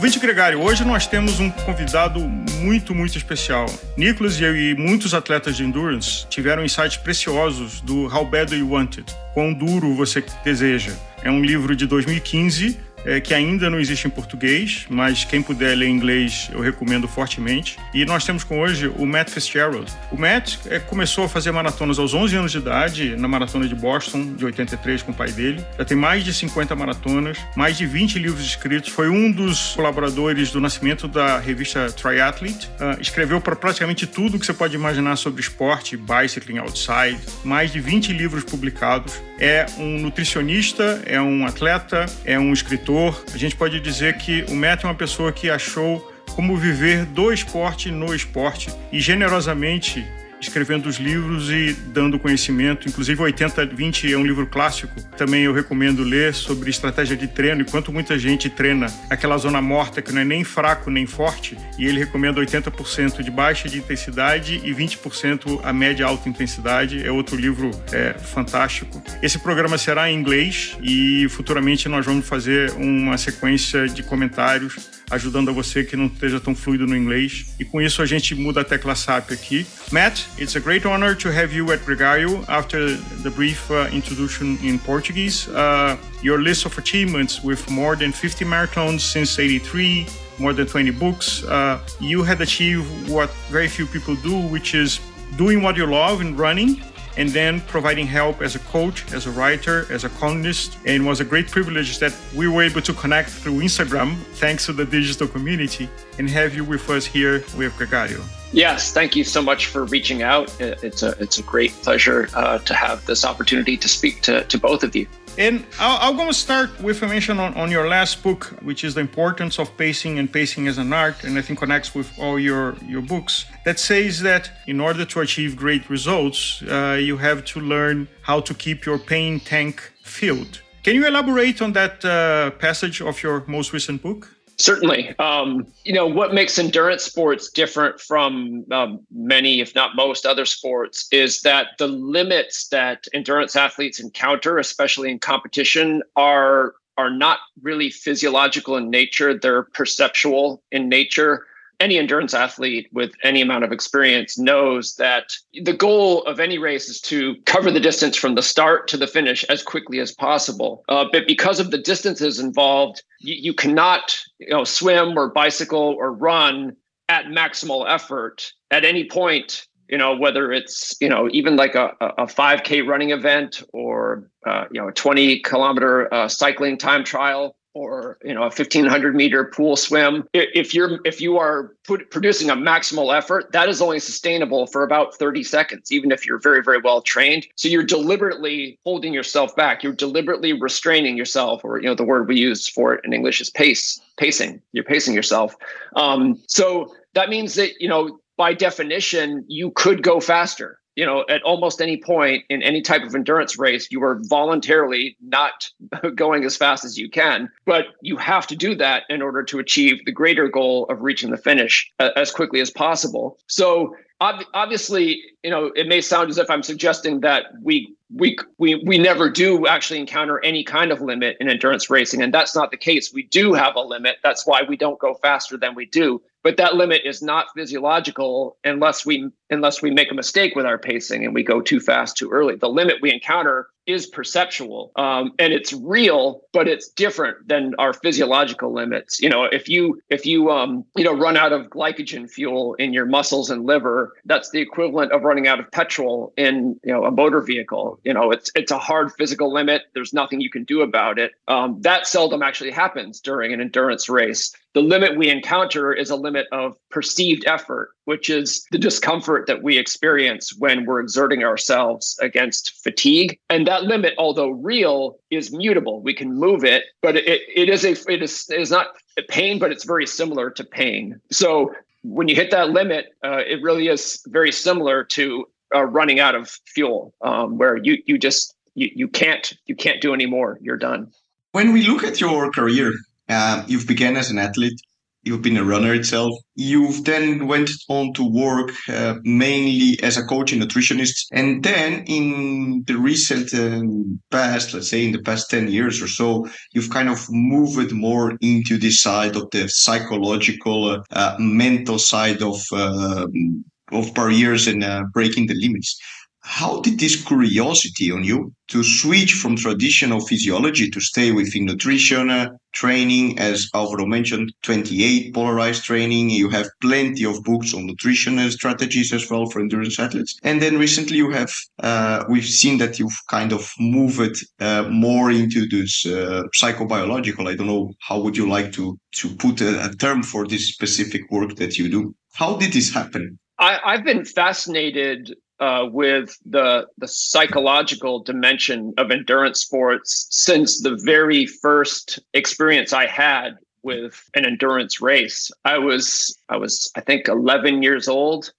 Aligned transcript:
Ouvinte 0.00 0.18
Gregário, 0.18 0.62
hoje 0.62 0.82
nós 0.82 1.06
temos 1.06 1.40
um 1.40 1.50
convidado 1.50 2.20
muito, 2.20 2.94
muito 2.94 3.18
especial. 3.18 3.66
Nicholas 3.98 4.40
e 4.40 4.44
eu 4.44 4.56
e 4.56 4.74
muitos 4.74 5.12
atletas 5.12 5.54
de 5.54 5.62
endurance 5.62 6.26
tiveram 6.30 6.64
insights 6.64 6.96
preciosos 6.96 7.82
do 7.82 8.06
How 8.06 8.24
Bad 8.24 8.56
You 8.56 8.70
Want 8.70 8.96
It? 8.96 9.14
Quão 9.34 9.52
duro 9.52 9.94
você 9.94 10.24
deseja. 10.42 10.92
É 11.22 11.30
um 11.30 11.42
livro 11.42 11.76
de 11.76 11.86
2015 11.86 12.78
é, 13.04 13.20
que 13.20 13.34
ainda 13.34 13.70
não 13.70 13.78
existe 13.78 14.06
em 14.06 14.10
português, 14.10 14.86
mas 14.88 15.24
quem 15.24 15.42
puder 15.42 15.76
ler 15.76 15.88
em 15.88 15.94
inglês 15.94 16.50
eu 16.52 16.60
recomendo 16.60 17.08
fortemente. 17.08 17.78
E 17.94 18.04
nós 18.04 18.24
temos 18.24 18.44
com 18.44 18.60
hoje 18.60 18.88
o 18.88 19.06
Matt 19.06 19.30
Fitzgerald. 19.30 19.90
O 20.10 20.16
Matt 20.16 20.56
é, 20.66 20.78
começou 20.78 21.24
a 21.24 21.28
fazer 21.28 21.52
maratonas 21.52 21.98
aos 21.98 22.14
11 22.14 22.36
anos 22.36 22.52
de 22.52 22.58
idade, 22.58 23.16
na 23.16 23.28
maratona 23.28 23.66
de 23.66 23.74
Boston, 23.74 24.34
de 24.34 24.44
83, 24.44 25.02
com 25.02 25.12
o 25.12 25.14
pai 25.14 25.30
dele. 25.30 25.64
Já 25.78 25.84
tem 25.84 25.96
mais 25.96 26.24
de 26.24 26.32
50 26.32 26.74
maratonas, 26.76 27.38
mais 27.56 27.76
de 27.76 27.86
20 27.86 28.18
livros 28.18 28.44
escritos. 28.44 28.90
Foi 28.90 29.08
um 29.08 29.30
dos 29.30 29.72
colaboradores 29.74 30.50
do 30.50 30.60
nascimento 30.60 31.08
da 31.08 31.38
revista 31.38 31.90
Triathlete. 31.90 32.66
Uh, 32.66 33.00
escreveu 33.00 33.40
para 33.40 33.56
praticamente 33.56 34.06
tudo 34.06 34.38
que 34.38 34.46
você 34.46 34.52
pode 34.52 34.74
imaginar 34.74 35.16
sobre 35.16 35.40
esporte, 35.40 35.96
bicycling, 35.96 36.58
outside. 36.58 37.18
Mais 37.44 37.72
de 37.72 37.80
20 37.80 38.12
livros 38.12 38.44
publicados. 38.44 39.20
É 39.38 39.64
um 39.78 39.98
nutricionista, 39.98 41.02
é 41.06 41.20
um 41.20 41.46
atleta, 41.46 42.04
é 42.24 42.38
um 42.38 42.52
escritor 42.52 42.89
a 42.98 43.36
gente 43.36 43.56
pode 43.56 43.78
dizer 43.80 44.16
que 44.18 44.44
o 44.48 44.54
Matt 44.54 44.84
é 44.84 44.86
uma 44.86 44.94
pessoa 44.94 45.32
que 45.32 45.48
achou 45.48 46.10
como 46.34 46.56
viver 46.56 47.04
do 47.04 47.32
esporte 47.32 47.90
no 47.90 48.14
esporte 48.14 48.70
e 48.92 49.00
generosamente 49.00 50.06
escrevendo 50.40 50.86
os 50.86 50.96
livros 50.96 51.50
e 51.50 51.72
dando 51.72 52.18
conhecimento. 52.18 52.88
Inclusive, 52.88 53.22
80-20 53.22 54.12
é 54.12 54.16
um 54.16 54.24
livro 54.24 54.46
clássico. 54.46 55.00
Também 55.16 55.42
eu 55.42 55.52
recomendo 55.52 56.02
ler 56.02 56.34
sobre 56.34 56.70
estratégia 56.70 57.16
de 57.16 57.28
treino 57.28 57.62
e 57.62 57.64
quanto 57.64 57.92
muita 57.92 58.18
gente 58.18 58.48
treina 58.48 58.86
aquela 59.08 59.36
zona 59.36 59.60
morta 59.60 60.00
que 60.00 60.12
não 60.12 60.22
é 60.22 60.24
nem 60.24 60.44
fraco 60.44 60.90
nem 60.90 61.06
forte. 61.06 61.56
E 61.78 61.86
ele 61.86 61.98
recomenda 61.98 62.40
80% 62.40 63.22
de 63.22 63.30
baixa 63.30 63.68
de 63.68 63.78
intensidade 63.78 64.60
e 64.64 64.74
20% 64.74 65.60
a 65.62 65.72
média 65.72 66.06
alta 66.06 66.28
intensidade. 66.28 67.06
É 67.06 67.10
outro 67.10 67.36
livro 67.36 67.70
é, 67.92 68.14
fantástico. 68.14 69.02
Esse 69.22 69.38
programa 69.38 69.76
será 69.76 70.10
em 70.10 70.18
inglês 70.18 70.76
e 70.82 71.26
futuramente 71.28 71.88
nós 71.88 72.06
vamos 72.06 72.26
fazer 72.26 72.72
uma 72.72 73.18
sequência 73.18 73.86
de 73.86 74.02
comentários 74.02 75.00
ajudando 75.10 75.50
a 75.50 75.52
você 75.52 75.82
que 75.82 75.96
não 75.96 76.06
esteja 76.06 76.40
tão 76.40 76.54
fluido 76.54 76.86
no 76.86 76.96
inglês. 76.96 77.46
E 77.58 77.64
com 77.64 77.82
isso 77.82 78.00
a 78.00 78.06
gente 78.06 78.34
muda 78.34 78.60
a 78.60 78.64
tecla 78.64 78.94
SAP 78.94 79.32
aqui. 79.32 79.66
Matt, 79.90 80.22
it's 80.38 80.56
a 80.56 80.60
great 80.60 80.86
honor 80.86 81.14
to 81.14 81.30
have 81.30 81.52
you 81.52 81.70
at 81.72 81.80
Gregario 81.80 82.48
after 82.48 82.94
the 82.94 83.30
brief 83.30 83.70
uh, 83.70 83.88
introduction 83.92 84.58
in 84.62 84.78
Portuguese. 84.78 85.48
Uh, 85.48 85.96
your 86.22 86.40
list 86.40 86.66
of 86.66 86.76
achievements 86.78 87.42
with 87.42 87.70
more 87.70 87.96
than 87.96 88.12
50 88.12 88.44
marathons 88.44 89.00
since 89.00 89.38
83, 89.38 90.06
more 90.38 90.52
than 90.52 90.66
20 90.66 90.90
books, 90.92 91.44
uh, 91.44 91.80
you 92.00 92.22
had 92.22 92.40
achieved 92.40 93.08
what 93.08 93.30
very 93.50 93.68
few 93.68 93.86
people 93.86 94.14
do, 94.16 94.40
which 94.48 94.74
is 94.74 95.00
doing 95.36 95.62
what 95.62 95.76
you 95.76 95.86
love 95.86 96.20
in 96.20 96.36
running 96.36 96.82
and 97.20 97.28
then 97.28 97.60
providing 97.74 98.06
help 98.06 98.40
as 98.40 98.54
a 98.56 98.58
coach, 98.60 98.98
as 99.12 99.26
a 99.26 99.30
writer, 99.30 99.86
as 99.92 100.04
a 100.04 100.08
columnist. 100.20 100.78
And 100.86 101.02
it 101.02 101.06
was 101.06 101.20
a 101.20 101.24
great 101.24 101.48
privilege 101.48 101.98
that 101.98 102.16
we 102.34 102.48
were 102.48 102.62
able 102.62 102.80
to 102.80 102.94
connect 102.94 103.28
through 103.28 103.58
Instagram, 103.60 104.16
thanks 104.44 104.64
to 104.66 104.72
the 104.72 104.86
digital 104.86 105.28
community, 105.28 105.86
and 106.18 106.30
have 106.30 106.54
you 106.54 106.64
with 106.64 106.88
us 106.88 107.04
here 107.04 107.44
with 107.58 107.74
Gregario. 107.78 108.22
Yes, 108.52 108.92
thank 108.92 109.14
you 109.14 109.22
so 109.22 109.42
much 109.42 109.66
for 109.66 109.84
reaching 109.84 110.22
out. 110.22 110.46
It's 110.60 111.02
a 111.02 111.10
it's 111.20 111.38
a 111.38 111.42
great 111.42 111.72
pleasure 111.82 112.28
uh, 112.34 112.58
to 112.58 112.74
have 112.74 113.04
this 113.06 113.24
opportunity 113.24 113.76
to 113.76 113.88
speak 113.88 114.22
to, 114.22 114.42
to 114.44 114.58
both 114.58 114.82
of 114.82 114.96
you. 114.96 115.06
And 115.38 115.64
I'm 115.78 116.16
going 116.16 116.28
to 116.28 116.34
start 116.34 116.78
with 116.82 117.02
a 117.02 117.06
mention 117.06 117.38
on, 117.38 117.54
on 117.54 117.70
your 117.70 117.88
last 117.88 118.22
book, 118.22 118.44
which 118.62 118.84
is 118.84 118.94
the 118.94 119.00
importance 119.00 119.58
of 119.58 119.74
pacing 119.76 120.18
and 120.18 120.30
pacing 120.30 120.68
as 120.68 120.76
an 120.76 120.92
art, 120.92 121.24
and 121.24 121.38
I 121.38 121.42
think 121.42 121.60
connects 121.60 121.94
with 121.94 122.10
all 122.18 122.38
your, 122.38 122.76
your 122.86 123.00
books. 123.00 123.46
That 123.64 123.78
says 123.78 124.20
that 124.20 124.50
in 124.66 124.80
order 124.80 125.04
to 125.04 125.20
achieve 125.20 125.56
great 125.56 125.88
results, 125.88 126.62
uh, 126.62 126.98
you 127.00 127.16
have 127.16 127.44
to 127.46 127.60
learn 127.60 128.08
how 128.22 128.40
to 128.40 128.52
keep 128.52 128.84
your 128.84 128.98
pain 128.98 129.40
tank 129.40 129.92
filled. 130.02 130.60
Can 130.82 130.94
you 130.94 131.06
elaborate 131.06 131.62
on 131.62 131.72
that 131.72 132.04
uh, 132.04 132.50
passage 132.52 133.00
of 133.00 133.22
your 133.22 133.44
most 133.46 133.72
recent 133.72 134.02
book? 134.02 134.28
Certainly. 134.60 135.18
Um, 135.18 135.66
you 135.84 135.94
know, 135.94 136.06
what 136.06 136.34
makes 136.34 136.58
endurance 136.58 137.02
sports 137.02 137.50
different 137.50 137.98
from 137.98 138.66
um, 138.70 139.00
many, 139.10 139.60
if 139.60 139.74
not 139.74 139.96
most, 139.96 140.26
other 140.26 140.44
sports 140.44 141.08
is 141.10 141.40
that 141.42 141.68
the 141.78 141.88
limits 141.88 142.68
that 142.68 143.06
endurance 143.14 143.56
athletes 143.56 144.00
encounter, 144.00 144.58
especially 144.58 145.10
in 145.10 145.18
competition, 145.18 146.02
are 146.14 146.74
are 146.98 147.08
not 147.10 147.38
really 147.62 147.88
physiological 147.88 148.76
in 148.76 148.90
nature. 148.90 149.32
They're 149.32 149.62
perceptual 149.62 150.62
in 150.70 150.90
nature 150.90 151.46
any 151.80 151.98
endurance 151.98 152.34
athlete 152.34 152.88
with 152.92 153.12
any 153.24 153.40
amount 153.40 153.64
of 153.64 153.72
experience 153.72 154.38
knows 154.38 154.94
that 154.96 155.32
the 155.62 155.72
goal 155.72 156.22
of 156.24 156.38
any 156.38 156.58
race 156.58 156.88
is 156.88 157.00
to 157.00 157.34
cover 157.46 157.70
the 157.70 157.80
distance 157.80 158.16
from 158.16 158.34
the 158.34 158.42
start 158.42 158.86
to 158.88 158.96
the 158.96 159.06
finish 159.06 159.42
as 159.44 159.62
quickly 159.62 159.98
as 159.98 160.12
possible. 160.12 160.84
Uh, 160.88 161.06
but 161.10 161.26
because 161.26 161.58
of 161.58 161.70
the 161.70 161.78
distances 161.78 162.38
involved, 162.38 163.02
you, 163.20 163.34
you 163.34 163.54
cannot 163.54 164.20
you 164.38 164.50
know, 164.50 164.64
swim 164.64 165.18
or 165.18 165.30
bicycle 165.30 165.96
or 165.98 166.12
run 166.12 166.76
at 167.08 167.24
maximal 167.26 167.84
effort 167.88 168.52
at 168.70 168.84
any 168.84 169.04
point 169.04 169.66
you 169.88 169.98
know 169.98 170.16
whether 170.16 170.52
it's 170.52 170.96
you 171.00 171.08
know 171.08 171.28
even 171.32 171.56
like 171.56 171.74
a, 171.74 171.92
a 172.00 172.26
5k 172.26 172.86
running 172.86 173.10
event 173.10 173.62
or 173.72 174.30
uh, 174.46 174.64
you 174.70 174.80
know 174.80 174.88
a 174.88 174.92
20 174.92 175.40
kilometer 175.40 176.12
uh, 176.14 176.28
cycling 176.28 176.78
time 176.78 177.04
trial 177.04 177.56
or 177.74 178.18
you 178.24 178.34
know 178.34 178.40
a 178.40 178.44
1500 178.44 179.14
meter 179.14 179.44
pool 179.44 179.76
swim. 179.76 180.24
If 180.32 180.74
you're 180.74 180.98
if 181.04 181.20
you 181.20 181.38
are 181.38 181.74
put, 181.86 182.10
producing 182.10 182.50
a 182.50 182.56
maximal 182.56 183.16
effort 183.16 183.52
that 183.52 183.68
is 183.68 183.80
only 183.80 184.00
sustainable 184.00 184.66
for 184.66 184.82
about 184.82 185.14
30 185.14 185.44
seconds 185.44 185.92
even 185.92 186.10
if 186.10 186.26
you're 186.26 186.38
very 186.38 186.62
very 186.62 186.80
well 186.80 187.02
trained. 187.02 187.46
So 187.56 187.68
you're 187.68 187.84
deliberately 187.84 188.78
holding 188.84 189.14
yourself 189.14 189.54
back. 189.56 189.82
You're 189.82 189.92
deliberately 189.92 190.52
restraining 190.52 191.16
yourself 191.16 191.64
or 191.64 191.80
you 191.80 191.88
know 191.88 191.94
the 191.94 192.04
word 192.04 192.28
we 192.28 192.38
use 192.38 192.68
for 192.68 192.94
it 192.94 193.04
in 193.04 193.12
english 193.12 193.40
is 193.40 193.50
pace 193.50 194.00
pacing. 194.16 194.60
You're 194.72 194.84
pacing 194.84 195.14
yourself. 195.14 195.54
Um, 195.96 196.40
so 196.46 196.94
that 197.14 197.28
means 197.28 197.54
that 197.54 197.80
you 197.80 197.88
know 197.88 198.18
by 198.36 198.54
definition 198.54 199.44
you 199.48 199.70
could 199.72 200.02
go 200.02 200.18
faster 200.18 200.79
you 201.00 201.06
know, 201.06 201.24
at 201.30 201.42
almost 201.44 201.80
any 201.80 201.96
point 201.96 202.44
in 202.50 202.62
any 202.62 202.82
type 202.82 203.02
of 203.02 203.14
endurance 203.14 203.58
race, 203.58 203.90
you 203.90 204.04
are 204.04 204.20
voluntarily 204.24 205.16
not 205.22 205.70
going 206.14 206.44
as 206.44 206.58
fast 206.58 206.84
as 206.84 206.98
you 206.98 207.08
can, 207.08 207.48
but 207.64 207.86
you 208.02 208.18
have 208.18 208.46
to 208.48 208.54
do 208.54 208.74
that 208.74 209.04
in 209.08 209.22
order 209.22 209.42
to 209.42 209.58
achieve 209.58 210.04
the 210.04 210.12
greater 210.12 210.46
goal 210.46 210.84
of 210.90 211.00
reaching 211.00 211.30
the 211.30 211.38
finish 211.38 211.90
uh, 212.00 212.10
as 212.16 212.30
quickly 212.30 212.60
as 212.60 212.70
possible. 212.70 213.38
So 213.46 213.96
ob- 214.20 214.44
obviously, 214.52 215.22
you 215.42 215.48
know, 215.50 215.72
it 215.74 215.88
may 215.88 216.02
sound 216.02 216.28
as 216.28 216.36
if 216.36 216.50
I'm 216.50 216.62
suggesting 216.62 217.20
that 217.20 217.44
we 217.62 217.94
we 218.14 218.36
we 218.58 218.74
we 218.84 218.98
never 218.98 219.30
do 219.30 219.66
actually 219.66 220.00
encounter 220.00 220.44
any 220.44 220.64
kind 220.64 220.92
of 220.92 221.00
limit 221.00 221.38
in 221.40 221.48
endurance 221.48 221.88
racing, 221.88 222.20
and 222.20 222.34
that's 222.34 222.54
not 222.54 222.72
the 222.72 222.76
case. 222.76 223.10
We 223.10 223.22
do 223.22 223.54
have 223.54 223.74
a 223.74 223.80
limit. 223.80 224.16
That's 224.22 224.46
why 224.46 224.64
we 224.68 224.76
don't 224.76 224.98
go 224.98 225.14
faster 225.14 225.56
than 225.56 225.74
we 225.74 225.86
do 225.86 226.20
but 226.42 226.56
that 226.56 226.74
limit 226.74 227.02
is 227.04 227.22
not 227.22 227.46
physiological 227.54 228.56
unless 228.64 229.04
we 229.04 229.30
unless 229.50 229.82
we 229.82 229.90
make 229.90 230.10
a 230.10 230.14
mistake 230.14 230.54
with 230.54 230.66
our 230.66 230.78
pacing 230.78 231.24
and 231.24 231.34
we 231.34 231.42
go 231.42 231.60
too 231.60 231.80
fast 231.80 232.16
too 232.16 232.30
early. 232.30 232.56
The 232.56 232.68
limit 232.68 232.96
we 233.02 233.12
encounter 233.12 233.68
is 233.90 234.06
perceptual 234.06 234.92
um, 234.96 235.32
and 235.38 235.52
it's 235.52 235.72
real 235.72 236.42
but 236.52 236.68
it's 236.68 236.88
different 236.88 237.36
than 237.46 237.74
our 237.78 237.92
physiological 237.92 238.72
limits. 238.72 239.20
You 239.20 239.28
know 239.28 239.44
if 239.44 239.68
you 239.68 240.00
if 240.08 240.26
you 240.26 240.50
um, 240.50 240.84
you 240.96 241.04
know 241.04 241.16
run 241.16 241.36
out 241.36 241.52
of 241.52 241.66
glycogen 241.68 242.30
fuel 242.30 242.74
in 242.74 242.92
your 242.92 243.06
muscles 243.06 243.50
and 243.50 243.64
liver 243.64 244.14
that's 244.24 244.50
the 244.50 244.60
equivalent 244.60 245.12
of 245.12 245.22
running 245.22 245.46
out 245.46 245.60
of 245.60 245.70
petrol 245.70 246.32
in 246.36 246.78
you 246.84 246.92
know 246.92 247.04
a 247.04 247.10
motor 247.10 247.40
vehicle. 247.40 248.00
You 248.04 248.14
know 248.14 248.30
it's 248.30 248.50
it's 248.54 248.72
a 248.72 248.78
hard 248.78 249.12
physical 249.12 249.52
limit. 249.52 249.82
There's 249.94 250.12
nothing 250.12 250.40
you 250.40 250.50
can 250.50 250.64
do 250.64 250.82
about 250.82 251.18
it. 251.18 251.32
Um, 251.48 251.80
that 251.82 252.06
seldom 252.06 252.42
actually 252.42 252.70
happens 252.70 253.20
during 253.20 253.52
an 253.52 253.60
endurance 253.60 254.08
race. 254.08 254.52
The 254.72 254.82
limit 254.82 255.16
we 255.16 255.28
encounter 255.28 255.92
is 255.92 256.10
a 256.10 256.16
limit 256.16 256.46
of 256.52 256.76
perceived 256.90 257.44
effort, 257.46 257.90
which 258.10 258.28
is 258.28 258.66
the 258.72 258.78
discomfort 258.78 259.46
that 259.46 259.62
we 259.62 259.78
experience 259.78 260.52
when 260.58 260.84
we're 260.84 260.98
exerting 260.98 261.44
ourselves 261.44 262.18
against 262.20 262.82
fatigue. 262.82 263.38
And 263.48 263.68
that 263.68 263.84
limit, 263.84 264.14
although 264.18 264.50
real, 264.50 265.20
is 265.30 265.52
mutable. 265.52 266.02
We 266.02 266.12
can 266.12 266.34
move 266.34 266.64
it, 266.64 266.82
but 267.02 267.14
it, 267.14 267.42
it 267.62 267.68
is 267.68 267.84
a 267.84 267.92
it 268.12 268.20
is 268.20 268.50
it 268.50 268.60
is 268.60 268.72
not 268.72 268.86
pain, 269.28 269.60
but 269.60 269.70
it's 269.70 269.84
very 269.84 270.08
similar 270.08 270.50
to 270.50 270.64
pain. 270.64 271.20
So 271.30 271.72
when 272.02 272.26
you 272.26 272.34
hit 272.34 272.50
that 272.50 272.70
limit, 272.70 273.14
uh, 273.22 273.42
it 273.52 273.62
really 273.62 273.86
is 273.86 274.20
very 274.26 274.50
similar 274.50 275.04
to 275.16 275.46
uh, 275.72 275.84
running 275.84 276.18
out 276.18 276.34
of 276.34 276.50
fuel, 276.74 277.14
um, 277.22 277.58
where 277.58 277.76
you 277.76 278.02
you 278.06 278.18
just 278.18 278.56
you, 278.74 278.90
you 278.92 279.06
can't 279.06 279.52
you 279.66 279.76
can't 279.76 280.00
do 280.00 280.12
any 280.12 280.26
more. 280.26 280.58
You're 280.60 280.82
done. 280.90 281.12
When 281.52 281.72
we 281.72 281.86
look 281.86 282.02
at 282.02 282.20
your 282.20 282.50
career, 282.50 282.90
uh, 283.28 283.62
you've 283.68 283.86
began 283.86 284.16
as 284.16 284.32
an 284.32 284.38
athlete. 284.40 284.80
You've 285.22 285.42
been 285.42 285.56
a 285.56 285.64
runner 285.64 285.94
itself. 285.94 286.32
You've 286.54 287.04
then 287.04 287.46
went 287.46 287.70
on 287.88 288.12
to 288.14 288.24
work 288.24 288.70
uh, 288.88 289.16
mainly 289.22 289.98
as 290.02 290.16
a 290.16 290.24
coach 290.24 290.52
and 290.52 290.62
nutritionist. 290.62 291.26
And 291.32 291.62
then 291.62 292.04
in 292.06 292.84
the 292.86 292.96
recent 292.96 293.52
um, 293.54 294.20
past, 294.30 294.72
let's 294.72 294.88
say 294.88 295.04
in 295.04 295.12
the 295.12 295.22
past 295.22 295.50
10 295.50 295.68
years 295.70 296.00
or 296.00 296.08
so, 296.08 296.48
you've 296.72 296.90
kind 296.90 297.08
of 297.08 297.26
moved 297.30 297.92
more 297.92 298.36
into 298.40 298.78
this 298.78 299.02
side 299.02 299.36
of 299.36 299.50
the 299.50 299.68
psychological, 299.68 300.90
uh, 300.90 301.02
uh, 301.12 301.36
mental 301.38 301.98
side 301.98 302.42
of, 302.42 302.60
um, 302.72 303.64
of 303.92 304.14
barriers 304.14 304.66
and 304.66 304.82
uh, 304.84 305.02
breaking 305.12 305.46
the 305.46 305.54
limits. 305.54 306.00
How 306.42 306.80
did 306.80 306.98
this 306.98 307.22
curiosity 307.22 308.10
on 308.10 308.24
you 308.24 308.52
to 308.68 308.82
switch 308.82 309.34
from 309.34 309.56
traditional 309.56 310.20
physiology 310.20 310.90
to 310.90 311.00
stay 311.00 311.32
within 311.32 311.66
nutrition, 311.66 312.30
uh, 312.30 312.50
training, 312.72 313.38
as 313.38 313.68
Alvaro 313.74 314.06
mentioned, 314.06 314.52
28 314.62 315.34
polarized 315.34 315.84
training. 315.84 316.30
You 316.30 316.48
have 316.50 316.68
plenty 316.80 317.24
of 317.24 317.42
books 317.44 317.74
on 317.74 317.86
nutrition 317.86 318.38
and 318.38 318.52
strategies 318.52 319.12
as 319.12 319.28
well 319.30 319.46
for 319.46 319.60
endurance 319.60 319.98
athletes. 319.98 320.38
And 320.42 320.62
then 320.62 320.78
recently 320.78 321.18
you 321.18 321.30
have, 321.30 321.52
uh, 321.82 322.24
we've 322.28 322.44
seen 322.44 322.78
that 322.78 322.98
you've 322.98 323.20
kind 323.28 323.52
of 323.52 323.70
moved 323.78 324.44
uh, 324.60 324.84
more 324.90 325.30
into 325.30 325.66
this 325.66 326.06
uh, 326.06 326.44
psychobiological. 326.58 327.48
I 327.48 327.56
don't 327.56 327.66
know, 327.66 327.92
how 328.00 328.20
would 328.20 328.36
you 328.36 328.48
like 328.48 328.72
to, 328.72 328.98
to 329.16 329.28
put 329.36 329.60
a, 329.60 329.90
a 329.90 329.94
term 329.94 330.22
for 330.22 330.46
this 330.46 330.68
specific 330.68 331.30
work 331.30 331.56
that 331.56 331.76
you 331.76 331.88
do? 331.88 332.14
How 332.34 332.56
did 332.56 332.72
this 332.72 332.94
happen? 332.94 333.38
I, 333.58 333.92
have 333.96 334.04
been 334.04 334.24
fascinated 334.24 335.34
uh, 335.60 335.86
with 335.90 336.36
the 336.44 336.86
the 336.98 337.08
psychological 337.08 338.22
dimension 338.22 338.94
of 338.98 339.10
endurance 339.10 339.60
sports 339.60 340.26
since 340.30 340.80
the 340.80 340.98
very 341.04 341.46
first 341.46 342.18
experience 342.34 342.92
I 342.92 343.06
had 343.06 343.58
with 343.82 344.22
an 344.34 344.44
endurance 344.44 345.00
race. 345.00 345.50
I 345.64 345.78
was 345.78 346.36
I 346.48 346.56
was 346.56 346.90
I 346.96 347.00
think 347.00 347.28
11 347.28 347.82
years 347.82 348.08
old 348.08 348.52